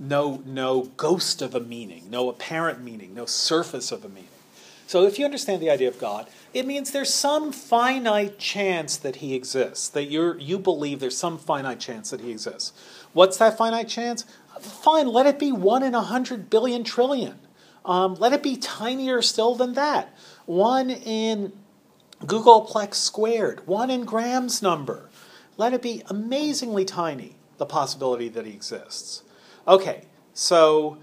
[0.00, 4.28] no, no ghost of a meaning, no apparent meaning, no surface of a meaning.
[4.86, 9.16] So if you understand the idea of God, it means there's some finite chance that
[9.16, 12.72] he exists, that you you believe there's some finite chance that he exists.
[13.12, 14.24] What's that finite chance?
[14.60, 17.38] Fine, let it be one in a hundred billion trillion.
[17.84, 20.14] Um, let it be tinier still than that.
[20.44, 21.52] One in
[22.24, 25.08] googolplex squared, one in Graham's number.
[25.56, 29.21] Let it be amazingly tiny, the possibility that he exists.
[29.66, 30.02] Okay,
[30.34, 30.98] so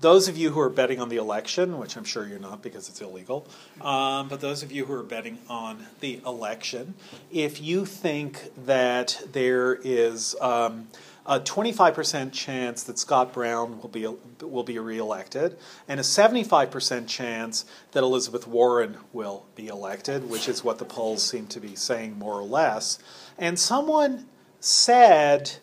[0.00, 2.88] those of you who are betting on the election, which I'm sure you're not because
[2.88, 3.46] it's illegal,
[3.82, 6.94] um, but those of you who are betting on the election,
[7.30, 10.88] if you think that there is um,
[11.26, 14.06] a 25% chance that Scott Brown will be
[14.40, 20.64] will be reelected, and a 75% chance that Elizabeth Warren will be elected, which is
[20.64, 22.98] what the polls seem to be saying more or less,
[23.36, 24.28] and someone
[24.60, 25.58] said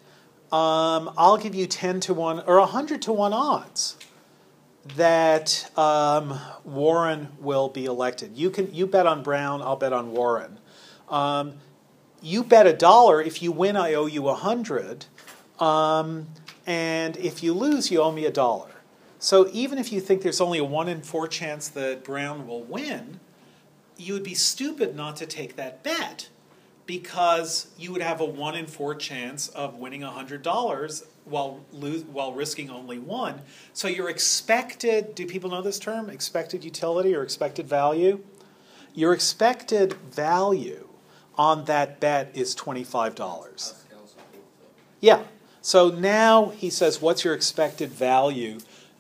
[0.52, 3.98] um, I'll give you 10 to 1 or 100 to 1 odds
[4.96, 8.38] that um, Warren will be elected.
[8.38, 10.60] You can you bet on Brown, I'll bet on Warren.
[11.10, 11.56] Um,
[12.22, 13.22] you bet a dollar.
[13.22, 15.06] If you win, I owe you a hundred,
[15.60, 16.28] um,
[16.66, 18.70] and if you lose, you owe me a dollar.
[19.20, 22.64] So even if you think there's only a one in four chance that Brown will
[22.64, 23.20] win,
[23.98, 26.30] you would be stupid not to take that bet
[26.86, 31.66] because you would have a one in four chance of winning $100 while
[32.12, 33.42] while risking only one.
[33.74, 36.10] So your expected, do people know this term?
[36.10, 38.24] Expected utility or expected value?
[38.94, 40.88] Your expected value
[41.38, 43.74] on that bet is $25.
[45.02, 45.24] Yeah.
[45.62, 48.60] So now he says, what's your expected value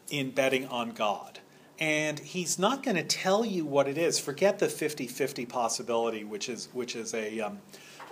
[0.10, 1.35] in betting on God?
[1.80, 4.18] And he's not going to tell you what it is.
[4.18, 7.60] Forget the 50 50 possibility, which is, which is a, um,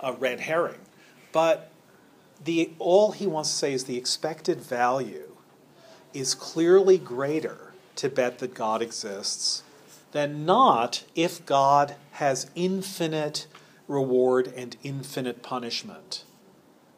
[0.00, 0.80] a red herring.
[1.32, 1.70] But
[2.42, 5.36] the, all he wants to say is the expected value
[6.12, 9.62] is clearly greater to bet that God exists
[10.12, 13.46] than not if God has infinite
[13.88, 16.24] reward and infinite punishment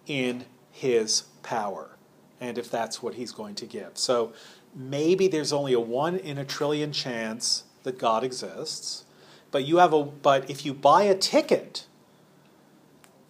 [0.07, 1.97] in his power
[2.41, 3.93] and if that's what he's going to give.
[3.95, 4.33] So
[4.77, 9.05] maybe there's only a 1 in a trillion chance that God exists,
[9.51, 11.87] but you have a but if you buy a ticket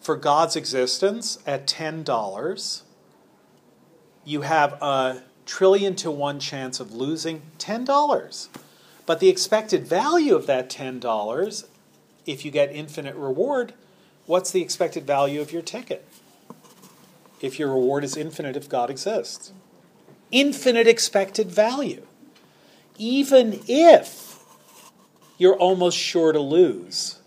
[0.01, 2.83] for God's existence at $10,
[4.25, 8.49] you have a trillion to one chance of losing $10.
[9.05, 11.67] But the expected value of that $10,
[12.27, 13.73] if you get infinite reward,
[14.27, 16.05] what's the expected value of your ticket?
[17.41, 19.53] If your reward is infinite, if God exists.
[20.31, 22.07] Infinite expected value.
[22.99, 24.27] Even if
[25.39, 27.21] you're almost sure to lose.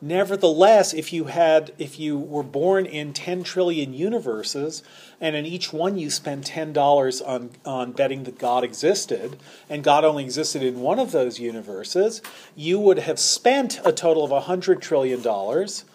[0.00, 4.82] Nevertheless, if you had if you were born in 10 trillion universes
[5.20, 9.38] and in each one you spend $10 on on betting that God existed
[9.70, 12.20] and God only existed in one of those universes,
[12.54, 15.86] you would have spent a total of 100 trillion dollars,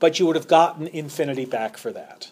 [0.00, 2.31] but you would have gotten infinity back for that.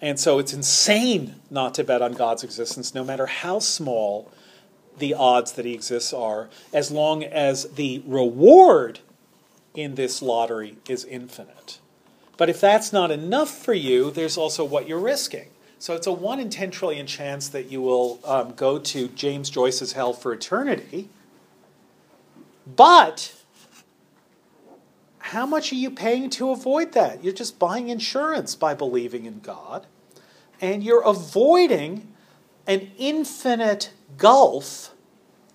[0.00, 4.30] And so it's insane not to bet on God's existence no matter how small
[4.98, 9.00] the odds that he exists are as long as the reward
[9.74, 11.78] in this lottery is infinite.
[12.36, 15.48] But if that's not enough for you, there's also what you're risking.
[15.80, 19.50] So it's a 1 in 10 trillion chance that you will um, go to James
[19.50, 21.08] Joyce's Hell for Eternity.
[22.66, 23.34] But
[25.28, 27.24] how much are you paying to avoid that?
[27.24, 29.86] You're just buying insurance by believing in God.
[30.60, 32.12] And you're avoiding
[32.66, 34.94] an infinite gulf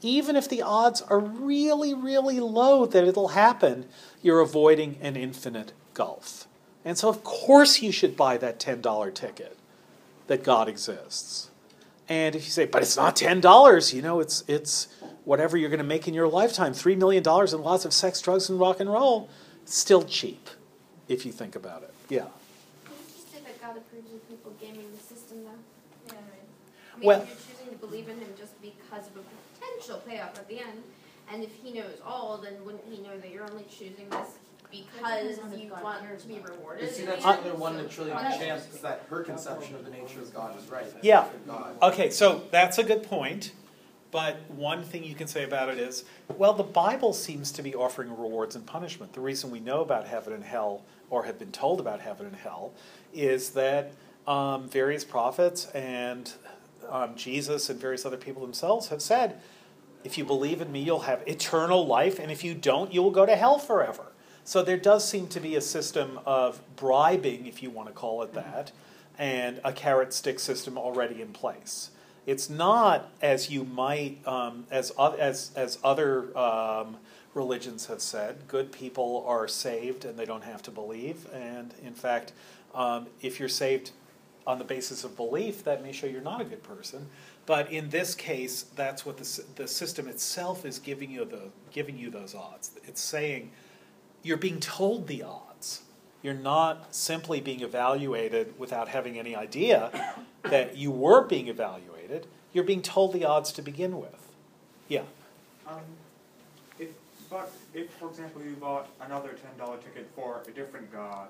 [0.02, 3.86] even if the odds are really, really low that it'll happen,
[4.22, 6.48] you're avoiding an infinite gulf.
[6.86, 9.58] And so, of course, you should buy that $10 ticket.
[10.28, 11.50] that God exists.
[12.10, 14.88] And if you say, but it's not ten dollars, you know, it's it's
[15.26, 18.22] whatever you're going to make in your lifetime, three million dollars and lots of sex,
[18.22, 19.30] drugs, and rock and roll,
[19.66, 20.50] still cheap,
[21.08, 21.94] if you think about it.
[22.10, 22.22] Yeah.
[22.86, 25.52] Can you just say that God approves of people gaming the system, though?
[26.08, 26.24] Yeah, right.
[26.96, 29.24] I mean, Well- if you're choosing to believe in him just because of a
[29.60, 30.84] potential payoff at the end,
[31.32, 34.30] and if he knows all, then wouldn't he know that you're only choosing this
[34.70, 36.86] because on if you want cares to be rewarded?
[36.86, 37.40] But see, in that's the end?
[37.46, 40.58] another one in a trillion Well, chance that her conception of the nature of God
[40.60, 40.86] is right.
[41.02, 41.28] Yeah.
[41.82, 43.52] Okay, so that's a good point.
[44.14, 46.06] But one thing you can say about it is,
[46.38, 49.12] well, the Bible seems to be offering rewards and punishment.
[49.12, 52.36] The reason we know about heaven and hell, or have been told about heaven and
[52.36, 52.74] hell,
[53.12, 53.94] is that
[54.28, 56.32] um, various prophets and
[56.88, 59.42] um, Jesus and various other people themselves have said,
[60.04, 63.10] if you believe in me, you'll have eternal life, and if you don't, you will
[63.10, 64.12] go to hell forever.
[64.44, 68.22] So there does seem to be a system of bribing, if you want to call
[68.22, 68.74] it that,
[69.18, 71.90] and a carrot stick system already in place.
[72.26, 76.98] It's not as you might, um, as as as other um,
[77.34, 78.48] religions have said.
[78.48, 81.28] Good people are saved and they don't have to believe.
[81.34, 82.32] And in fact,
[82.74, 83.92] um, if you're saved
[84.46, 87.08] on the basis of belief, that may show you're not a good person.
[87.46, 91.98] But in this case, that's what the the system itself is giving you the giving
[91.98, 92.72] you those odds.
[92.86, 93.52] It's saying
[94.22, 95.82] you're being told the odds.
[96.22, 101.93] You're not simply being evaluated without having any idea that you were being evaluated.
[102.54, 104.28] You're being told the odds to begin with.
[104.88, 105.04] Yeah.
[105.68, 105.80] Um,
[106.80, 106.90] if,
[107.30, 111.30] but if, for example, you bought another ten dollar ticket for a different god,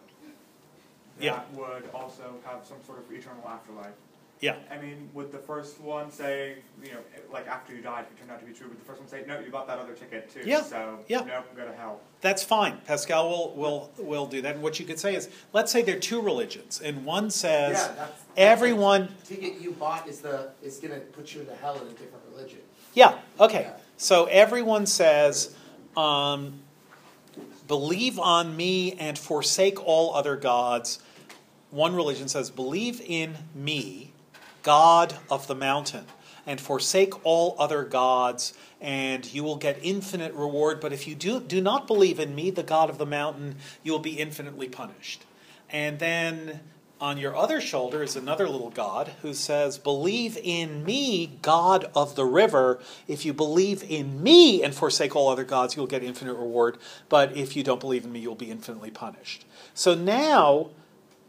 [1.19, 1.41] that Yeah.
[1.53, 3.93] would also have some sort of eternal afterlife.
[4.39, 4.55] Yeah.
[4.69, 6.97] I mean, would the first one say, you know,
[7.31, 9.07] like after you died, if it turned out to be true, would the first one
[9.07, 10.61] say, no, you bought that other ticket too, Yeah.
[10.63, 11.19] so Yeah.
[11.21, 12.01] nope, go to hell.
[12.19, 12.81] That's fine.
[12.86, 14.55] Pascal will, will, will do that.
[14.55, 17.77] And what you could say is let's say there are two religions, and one says
[17.77, 19.15] Yeah, that's, everyone.
[19.27, 22.23] the ticket you bought is the is gonna put you into hell in a different
[22.34, 22.59] religion.
[22.93, 23.61] Yeah, okay.
[23.61, 23.77] Yeah.
[23.97, 25.55] So everyone says,
[25.95, 26.59] um,
[27.67, 30.99] believe on me and forsake all other gods.
[31.71, 34.12] One religion says, believe in me,
[34.64, 36.05] God of the mountain,
[36.45, 40.82] and forsake all other gods, and you will get infinite reward.
[40.82, 43.91] But if you do, do not believe in me, the God of the mountain, you
[43.91, 45.24] will be infinitely punished.
[45.70, 46.59] And then
[47.03, 52.16] on your other shoulder is another little god who says, Believe in me, God of
[52.16, 52.80] the river.
[53.07, 56.78] If you believe in me and forsake all other gods, you'll get infinite reward.
[57.09, 59.45] But if you don't believe in me, you'll be infinitely punished.
[59.74, 60.70] So now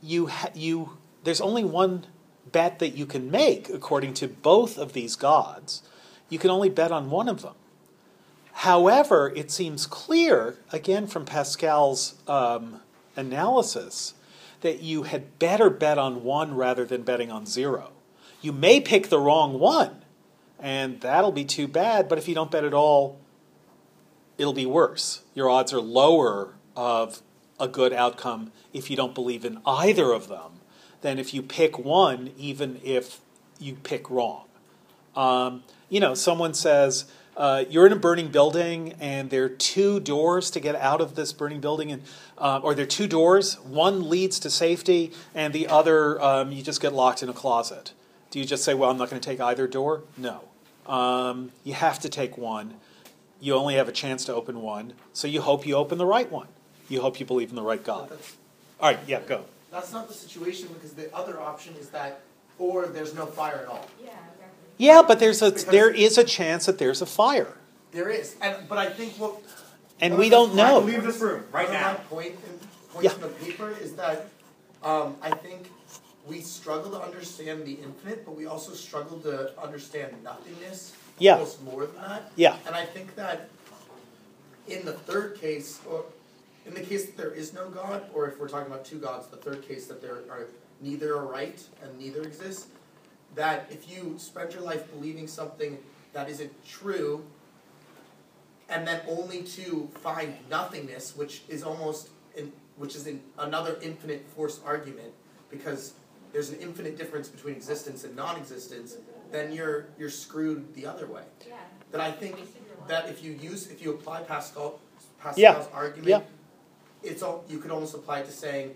[0.00, 2.06] you, ha- you, there's only one
[2.54, 5.82] bet that you can make according to both of these gods.
[6.28, 7.56] You can only bet on one of them.
[8.52, 12.80] However, it seems clear, again from Pascal's um,
[13.16, 14.14] analysis,
[14.60, 17.90] that you had better bet on one rather than betting on zero.
[18.40, 20.04] You may pick the wrong one,
[20.60, 23.18] and that'll be too bad, but if you don't bet at all,
[24.38, 25.22] it'll be worse.
[25.34, 27.20] Your odds are lower of
[27.58, 30.60] a good outcome if you don't believe in either of them
[31.04, 33.20] than if you pick one, even if
[33.60, 34.46] you pick wrong.
[35.14, 37.04] Um, you know, someone says,
[37.36, 41.14] uh, you're in a burning building and there are two doors to get out of
[41.14, 42.02] this burning building, and
[42.38, 43.60] uh, or there are two doors.
[43.60, 47.92] One leads to safety, and the other um, you just get locked in a closet.
[48.30, 50.02] Do you just say, "Well, I'm not going to take either door"?
[50.16, 50.42] No,
[50.86, 52.74] um, you have to take one.
[53.40, 56.30] You only have a chance to open one, so you hope you open the right
[56.30, 56.48] one.
[56.88, 58.12] You hope you believe in the right God.
[58.80, 59.44] All right, yeah, go.
[59.74, 62.20] That's not the situation because the other option is that,
[62.60, 63.86] or there's no fire at all.
[64.00, 64.68] Yeah, exactly.
[64.78, 67.56] Yeah, but there's a Because- there is a chance that there's a fire,
[67.90, 69.34] There is, and but I think what
[70.00, 70.78] and we don't know.
[70.78, 71.92] Leave this room right one of now.
[71.92, 72.58] my point in,
[72.92, 73.14] points Yeah.
[73.14, 74.28] in the paper is that
[74.84, 75.70] um, I think
[76.26, 80.92] we struggle to understand the infinite, but we also struggle to understand nothingness.
[81.18, 81.34] Yeah.
[81.34, 82.30] Almost more than that.
[82.36, 82.56] Yeah.
[82.66, 83.48] And I think that
[84.68, 86.04] in the third case, or
[86.66, 89.26] in the case that there is no God, or if we're talking about two gods,
[89.28, 90.46] the third case that there are
[90.80, 92.66] neither are right and neither exists,
[93.34, 95.78] that if you spend your life believing something
[96.12, 97.24] that isn't true,
[98.68, 104.26] and then only to find nothingness, which is almost in, which is in another infinite
[104.34, 105.12] force argument,
[105.50, 105.94] because
[106.32, 108.96] there's an infinite difference between existence and non-existence,
[109.30, 111.22] then you're you're screwed the other way.
[111.46, 111.54] Yeah.
[111.92, 112.36] That I think
[112.88, 114.80] that if you use if you apply Pascal
[115.20, 115.64] Pascal's Yeah.
[115.72, 116.20] argument, Yeah.
[117.04, 118.74] It's all you could almost apply it to saying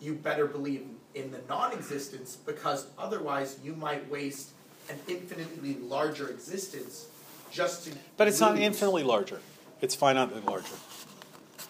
[0.00, 4.50] you better believe in the non-existence because otherwise you might waste
[4.90, 7.06] an infinitely larger existence
[7.50, 9.40] just to But it's not infinitely larger.
[9.80, 10.74] It's finitely larger.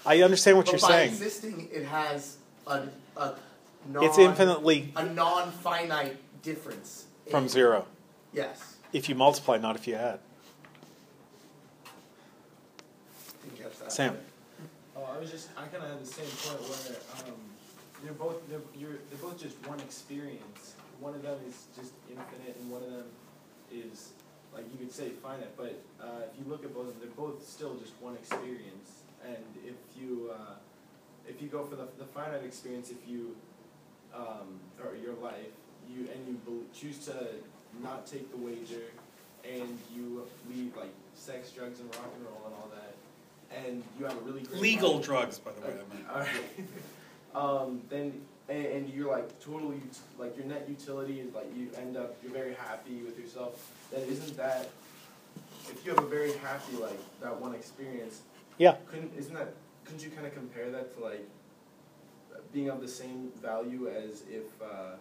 [0.05, 1.09] I understand what but you're by saying.
[1.10, 2.36] existing it has
[2.66, 2.82] a,
[3.16, 3.35] a
[3.89, 7.86] non It's infinitely a non-finite difference from in- zero.
[8.32, 8.77] Yes.
[8.93, 10.20] If you multiply, not if you add.
[13.43, 13.93] Didn't catch that.
[13.93, 14.16] Sam.
[15.16, 16.93] I was just, I kind of had the same point where
[17.24, 17.40] um,
[18.05, 20.76] they're both they're, you're, they're both just one experience.
[21.01, 23.09] One of them is just infinite, and one of them
[23.72, 24.10] is
[24.52, 25.56] like you could say finite.
[25.56, 29.09] But uh, if you look at both of them, they're both still just one experience.
[29.24, 30.60] And if you uh,
[31.26, 33.36] if you go for the, the finite experience, if you
[34.14, 35.56] um, or your life,
[35.88, 37.16] you and you choose to
[37.82, 38.93] not take the wager,
[39.48, 42.93] and you leave like sex, drugs, and rock and roll and all that,
[43.55, 45.05] and you have a really great Legal life.
[45.05, 45.74] drugs, by the way.
[45.74, 46.06] I mean.
[46.10, 46.31] Alright.
[47.35, 49.81] um, then and, and you're like totally
[50.18, 53.70] like your net utility is like you end up you're very happy with yourself.
[53.90, 54.70] Then isn't that
[55.68, 58.23] if you have a very happy like that one experience?
[58.59, 58.77] Yeah.
[58.89, 59.55] Couldn't isn't that
[59.85, 61.27] couldn't you kind of compare that to like
[62.52, 64.94] being of the same value as if uh,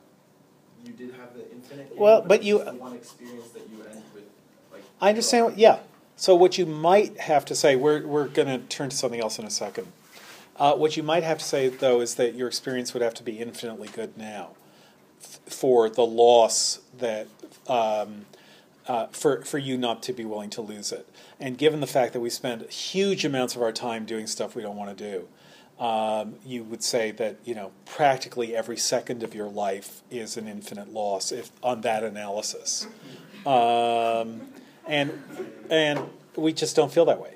[0.86, 1.96] you did have the infinite?
[1.98, 4.24] Well, but it's you- one experience that you end with
[4.72, 4.84] like.
[5.02, 5.46] I understand.
[5.46, 5.80] What, yeah.
[6.18, 9.38] So what you might have to say, we're we're going to turn to something else
[9.38, 9.88] in a second.
[10.58, 13.24] Uh, what you might have to say though is that your experience would have to
[13.24, 14.52] be infinitely good now,
[15.22, 17.28] f- for the loss that.
[17.68, 18.26] Um,
[18.88, 21.10] uh, for for you not to be willing to lose it,
[21.40, 24.62] and given the fact that we spend huge amounts of our time doing stuff we
[24.62, 25.12] don't want to
[25.80, 30.38] do, um, you would say that you know practically every second of your life is
[30.38, 32.86] an infinite loss if on that analysis,
[33.48, 34.50] um,
[34.88, 35.12] and
[35.70, 36.00] and
[36.36, 37.36] we just don't feel that way.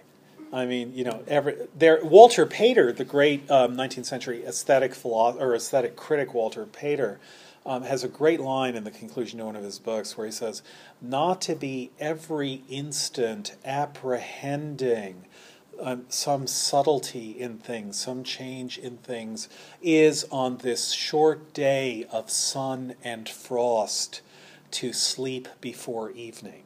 [0.51, 2.03] I mean, you know, every there.
[2.03, 7.19] Walter Pater, the great um, 19th century aesthetic philosopher or aesthetic critic, Walter Pater,
[7.65, 10.31] um, has a great line in the conclusion to one of his books where he
[10.31, 10.63] says,
[11.01, 15.25] "Not to be every instant apprehending."
[15.81, 19.47] Um, some subtlety in things, some change in things,
[19.81, 24.21] is on this short day of sun and frost
[24.71, 26.63] to sleep before evening.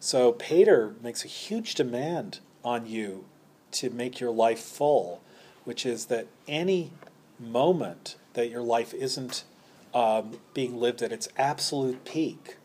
[0.00, 3.24] So Pater makes a huge demand on you
[3.72, 5.20] to make your life full,
[5.64, 6.92] which is that any
[7.38, 9.44] moment that your life isn't
[9.92, 12.56] um, being lived at its absolute peak,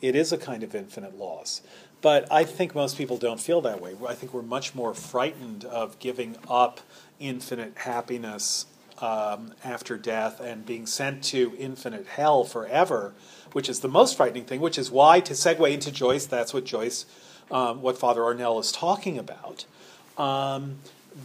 [0.00, 1.62] it is a kind of infinite loss.
[2.02, 3.96] But I think most people don't feel that way.
[4.06, 6.80] I think we're much more frightened of giving up
[7.18, 8.66] infinite happiness
[9.00, 13.14] um, after death and being sent to infinite hell forever,
[13.54, 16.64] which is the most frightening thing, which is why, to segue into Joyce, that's what
[16.64, 17.06] Joyce,
[17.52, 19.64] um, what Father Arnall is talking about,
[20.18, 20.78] um,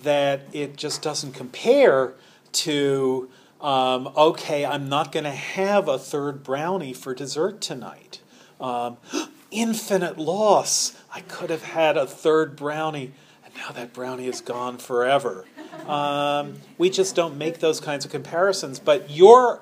[0.03, 2.13] that it just doesn't compare
[2.51, 3.27] to,
[3.59, 8.21] um, okay, I'm not going to have a third brownie for dessert tonight.
[8.61, 8.97] Um,
[9.51, 10.95] infinite loss.
[11.11, 13.11] I could have had a third brownie,
[13.43, 15.45] and now that brownie is gone forever.
[15.87, 18.77] Um, we just don't make those kinds of comparisons.
[18.77, 19.61] But your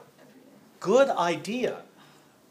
[0.82, 1.84] good idea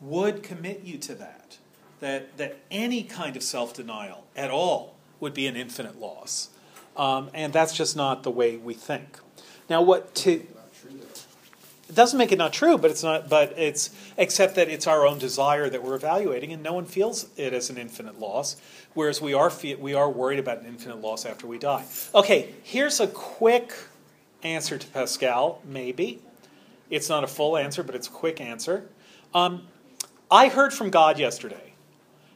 [0.01, 1.59] would commit you to that.
[2.01, 6.51] That, that any kind of self denial at all would be an infinite loss.
[6.97, 9.19] Um, and that's just not the way we think.
[9.69, 10.47] Now, what to.
[11.89, 13.29] It doesn't make it not true, but it's not.
[13.29, 17.29] But it's except that it's our own desire that we're evaluating, and no one feels
[17.37, 18.57] it as an infinite loss.
[18.95, 21.85] Whereas we are we are worried about an infinite loss after we die.
[22.15, 23.73] Okay, here's a quick
[24.43, 25.63] answer to Pascal.
[25.65, 26.21] Maybe
[26.91, 28.89] it's not a full answer, but it's a quick answer.
[29.35, 29.67] Um,
[30.31, 31.75] I heard from God yesterday,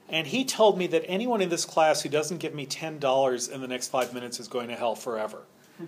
[0.08, 3.48] and He told me that anyone in this class who doesn't give me ten dollars
[3.48, 5.42] in the next five minutes is going to hell forever.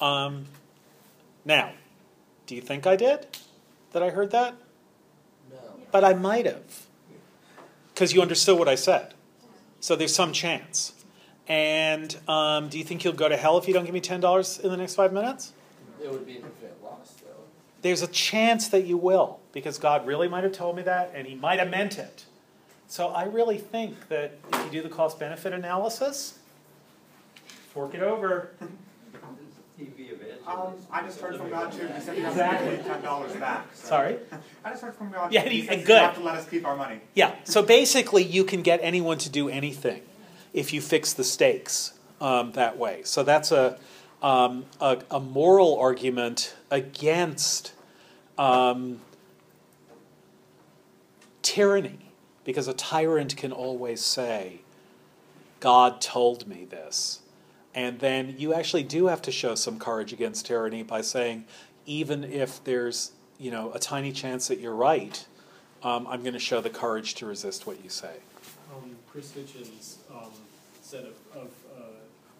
[0.00, 0.46] Um,
[1.44, 1.72] now,
[2.46, 3.26] do you think I did?
[3.92, 4.54] That I heard that?
[5.50, 5.58] No.
[5.90, 6.86] But I might have.
[7.92, 9.14] Because you understood what I said.
[9.80, 10.92] So there's some chance.
[11.48, 14.60] And um, do you think you'll go to hell if you don't give me $10
[14.60, 15.52] in the next five minutes?
[16.02, 16.77] It would be an infinite loss, though.
[17.82, 21.26] There's a chance that you will, because God really might have told me that, and
[21.26, 22.24] He might have meant it.
[22.88, 26.38] So I really think that if you do the cost benefit analysis,
[27.72, 28.50] fork it over.
[30.46, 31.86] Um, I just heard from God too.
[31.86, 32.70] He said he doesn't Exactly.
[32.76, 33.66] give me ten dollars back.
[33.74, 34.16] so- Sorry?
[34.64, 35.30] I just heard from God.
[35.30, 35.88] Yeah, he he- says good.
[35.96, 37.00] You have to let us keep our money.
[37.14, 40.00] Yeah, so basically, you can get anyone to do anything
[40.54, 43.02] if you fix the stakes um, that way.
[43.04, 43.78] So that's a,
[44.22, 47.72] um, a, a moral argument against
[48.36, 49.00] um,
[51.42, 52.10] tyranny,
[52.44, 54.60] because a tyrant can always say,
[55.60, 57.20] God told me this.
[57.74, 61.44] And then you actually do have to show some courage against tyranny by saying,
[61.86, 65.26] even if there's you know a tiny chance that you're right,
[65.82, 68.16] um, I'm going to show the courage to resist what you say.
[68.74, 70.30] um, Chris Hitchens um,
[70.82, 71.82] said of, of uh,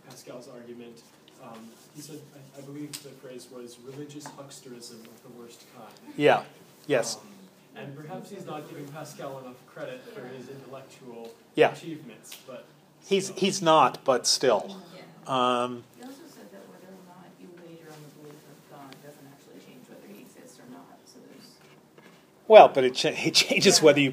[0.09, 1.03] Pascal's argument,
[1.43, 5.93] um, he said, I, I believe the phrase was religious hucksterism of the worst kind.
[6.16, 6.43] Yeah.
[6.86, 7.16] Yes.
[7.16, 7.23] Um,
[7.77, 11.73] And perhaps he's not giving Pascal enough credit for his intellectual Yeah.
[11.73, 12.65] achievements, but
[13.06, 13.36] He's still.
[13.36, 14.77] he's not, but still.
[14.97, 15.02] Yeah.
[15.27, 18.90] Um, He also said that whether or not you wager on the belief of God
[19.06, 21.48] doesn't actually change whether he exists or not, so there's.
[22.48, 23.85] well, but it, cha- it changes Yeah.
[23.85, 24.10] whether you.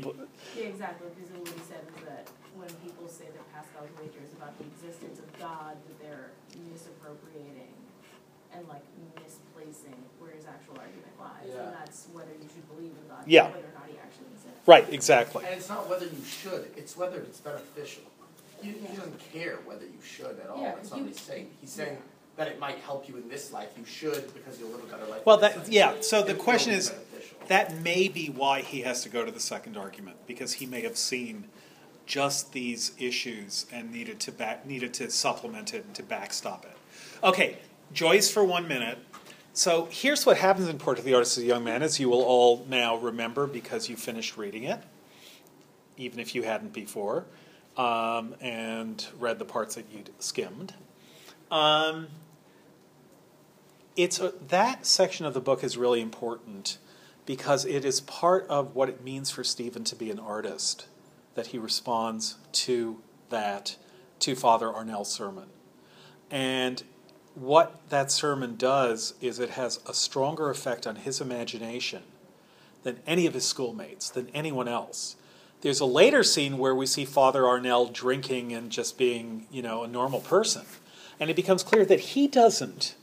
[0.56, 2.26] Yeah, exactly, because what he said is that
[2.56, 6.32] when people say that Pascal's wager is about the existence of God, that they're
[6.72, 7.74] misappropriating
[8.58, 8.84] and like
[9.22, 11.64] misplacing where his actual argument lies, Yeah.
[11.68, 13.44] and that's whether you should believe in God, Yeah.
[13.44, 14.68] not whether or not he actually exists.
[14.68, 15.46] Right, exactly.
[15.46, 18.04] And it's not whether you should, it's whether it's beneficial.
[18.62, 21.14] He, he doesn't care whether you should at all, Yeah, that's 'cause not you- what
[21.14, 21.52] he's saying.
[21.62, 21.98] He's saying
[22.38, 25.06] that it might help you in this life, you should because you'll live a better
[25.06, 25.26] life.
[25.26, 25.70] Well, in this that life.
[25.70, 26.02] yeah.
[26.02, 27.38] So the It will question be is, beneficial.
[27.48, 30.82] that may be why he has to go to the second argument because he may
[30.82, 31.50] have seen
[32.06, 36.78] just these issues and needed to back needed to supplement it and to backstop it.
[37.24, 37.58] Okay,
[37.96, 39.00] Joyce for one minute.
[39.54, 42.10] So here's what happens in Portrait of the Artist as a Young Man, as you
[42.10, 44.82] will all now remember because you finished reading it,
[45.96, 47.26] even if you hadn't before,
[47.78, 50.74] um, and read the parts that you'd skimmed.
[51.50, 52.10] Um,
[53.96, 56.78] it's a, that section of the book is really important
[57.26, 60.88] because it is part of what it means for Stephen to be an artist
[61.36, 63.78] that he responds to that
[64.20, 65.46] to Father Arnall's sermon.
[66.30, 66.84] And
[67.36, 72.04] what that sermon does is it has a stronger effect on his imagination
[72.84, 75.18] than any of his schoolmates, than anyone else.
[75.62, 79.84] There's a later scene where we see Father Arnall drinking and just being, you know,
[79.84, 80.66] a normal person.
[81.20, 82.96] And it becomes clear that he doesn't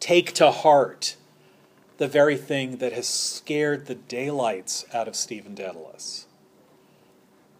[0.00, 1.16] take to heart
[1.98, 6.26] the very thing that has scared the daylights out of Stephen Dedalus.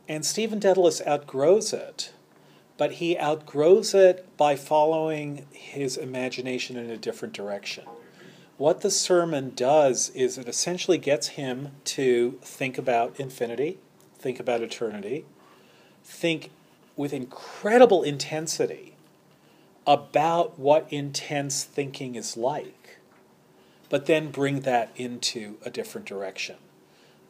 [0.08, 2.12] And Stephen Dedalus outgrows it,
[2.76, 7.84] but he outgrows it by following his imagination in a different direction.
[8.58, 13.78] What the sermon does is it essentially gets him to think about infinity,
[14.18, 15.26] think about eternity,
[16.04, 16.50] think
[16.96, 18.96] with incredible intensity
[19.86, 22.98] about what intense thinking is like,
[23.88, 26.56] but then bring that into a different direction.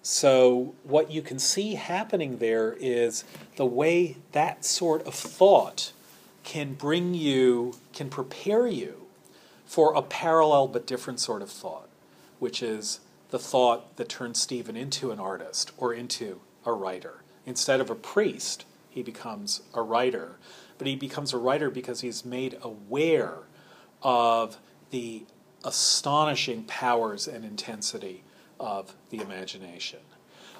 [0.09, 3.24] So, what you can see happening there is
[3.57, 5.91] the way that sort of thought
[6.45, 9.09] can bring you, can prepare you
[9.65, 11.89] for a parallel but different sort of thought,
[12.39, 13.01] which is
[13.31, 17.24] the thought that turns Stephen into an artist or into a writer.
[17.45, 20.37] Instead of a priest, he becomes a writer.
[20.78, 23.39] But he becomes a writer because he's made aware
[24.05, 24.59] of
[24.91, 25.24] the
[25.65, 28.23] astonishing powers and intensity
[28.59, 30.01] of the imagination.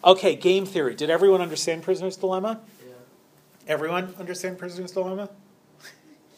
[0.05, 0.95] Okay, game theory.
[0.95, 2.61] Did everyone understand Prisoner's Dilemma?
[2.87, 2.93] Yeah.
[3.67, 5.31] Everyone understand Prisoner's Dilemma?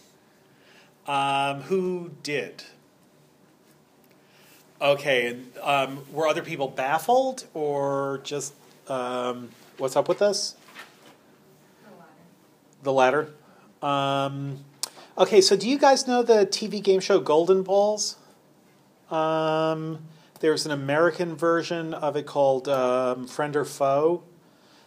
[1.06, 2.64] um, who did?
[4.80, 8.54] Okay, and um, were other people baffled or just
[8.88, 10.54] um, what's up with this?
[12.84, 13.30] The latter.
[13.82, 14.64] Um,
[15.16, 18.16] okay, so do you guys know the TV game show Golden Balls?
[19.10, 19.98] Um,
[20.40, 24.22] there's an American version of it called um, Friend or Foe.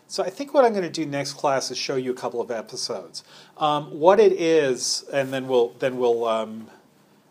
[0.07, 2.41] So I think what I'm going to do next class is show you a couple
[2.41, 3.23] of episodes.
[3.57, 6.67] Um, what it is, and then we'll then we'll um,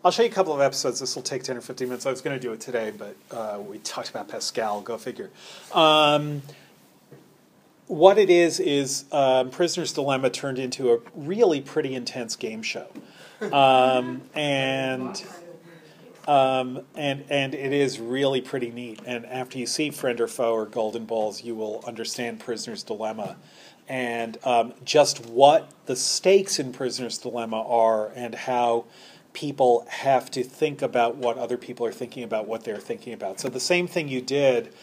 [0.02, 1.00] I'll show you a couple of episodes.
[1.00, 2.06] This will take ten or fifteen minutes.
[2.06, 4.80] I was going to do it today, but uh, we talked about Pascal.
[4.80, 5.28] Go figure.
[5.74, 6.40] Um,
[7.86, 12.86] what it is is um, Prisoner's Dilemma turned into a really pretty intense game show,
[13.52, 15.22] um, and
[16.26, 19.00] um, and and it is really pretty neat.
[19.06, 23.36] And after you see Friend or Foe or Golden Balls, you will understand Prisoner's Dilemma,
[23.88, 28.84] and um, just what the stakes in Prisoner's Dilemma are, and how
[29.32, 33.40] people have to think about what other people are thinking about what they're thinking about.
[33.40, 34.74] So the same thing you did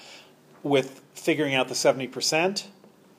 [0.64, 2.69] with figuring out the seventy percent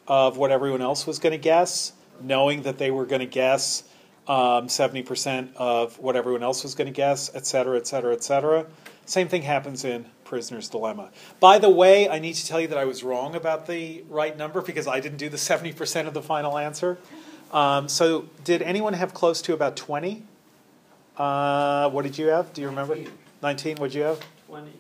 [0.07, 3.85] of what everyone else was going to guess, knowing that they were going to guess
[4.29, 8.23] um, 70% of what everyone else was going to guess, et cetera, et cetera, et
[8.23, 8.67] cetera.
[9.07, 11.09] Same thing happens in Prisoner's Dilemma.
[11.41, 14.37] By the way, I need to tell you that I was wrong about the right
[14.37, 16.99] number because I didn't do the 70% of the final answer.
[17.53, 20.23] Um, so, did anyone have close to about 20?
[21.17, 22.53] Uh, what did you have?
[22.53, 22.99] Do you remember?
[23.43, 23.79] 19.
[23.79, 24.21] What'd you have?
[24.49, 24.71] 20.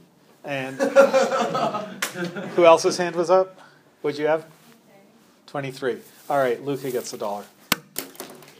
[0.44, 0.76] And
[2.50, 3.58] who else's hand was up?
[4.02, 4.44] What'd you have?
[5.46, 5.96] 23.
[6.28, 7.44] All right, Luca gets a dollar.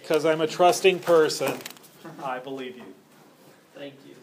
[0.09, 1.59] Because I'm a trusting person,
[2.25, 2.95] I believe you.
[3.75, 4.15] Thank you.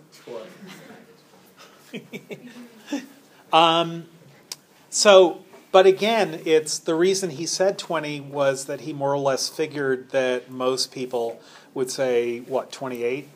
[3.53, 4.07] Um,
[4.89, 9.47] so, but again, it's the reason he said 20 was that he more or less
[9.47, 11.39] figured that most people
[11.73, 13.29] would say, what, 28?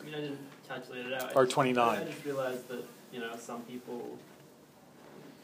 [0.00, 0.38] I mean, I didn't
[0.68, 1.34] calculate it out.
[1.34, 1.98] Or 29.
[1.98, 4.18] I just realized that, you know, some people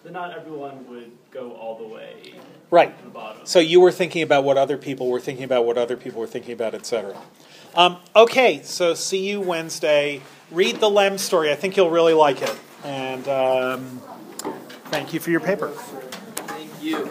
[0.05, 2.35] then not everyone would go all the way
[2.71, 2.97] Right.
[2.99, 3.43] to the bottom.
[3.45, 6.27] So you were thinking about what other people were thinking about, what other people were
[6.27, 7.17] thinking about, etc.
[7.75, 10.23] Um, okay, so see you Wednesday.
[10.51, 11.51] Read the Lem story.
[11.53, 12.57] I think you'll really like it.
[12.85, 14.01] And um,
[14.87, 15.69] thank you for your paper.
[15.69, 17.09] Thank you.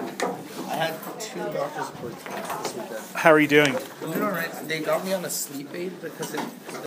[0.68, 3.00] I had two doctor's appointments this weekend.
[3.16, 3.76] How are you doing?
[3.76, 4.52] I'm doing alright.
[4.68, 6.42] They got me on a sleep aid because it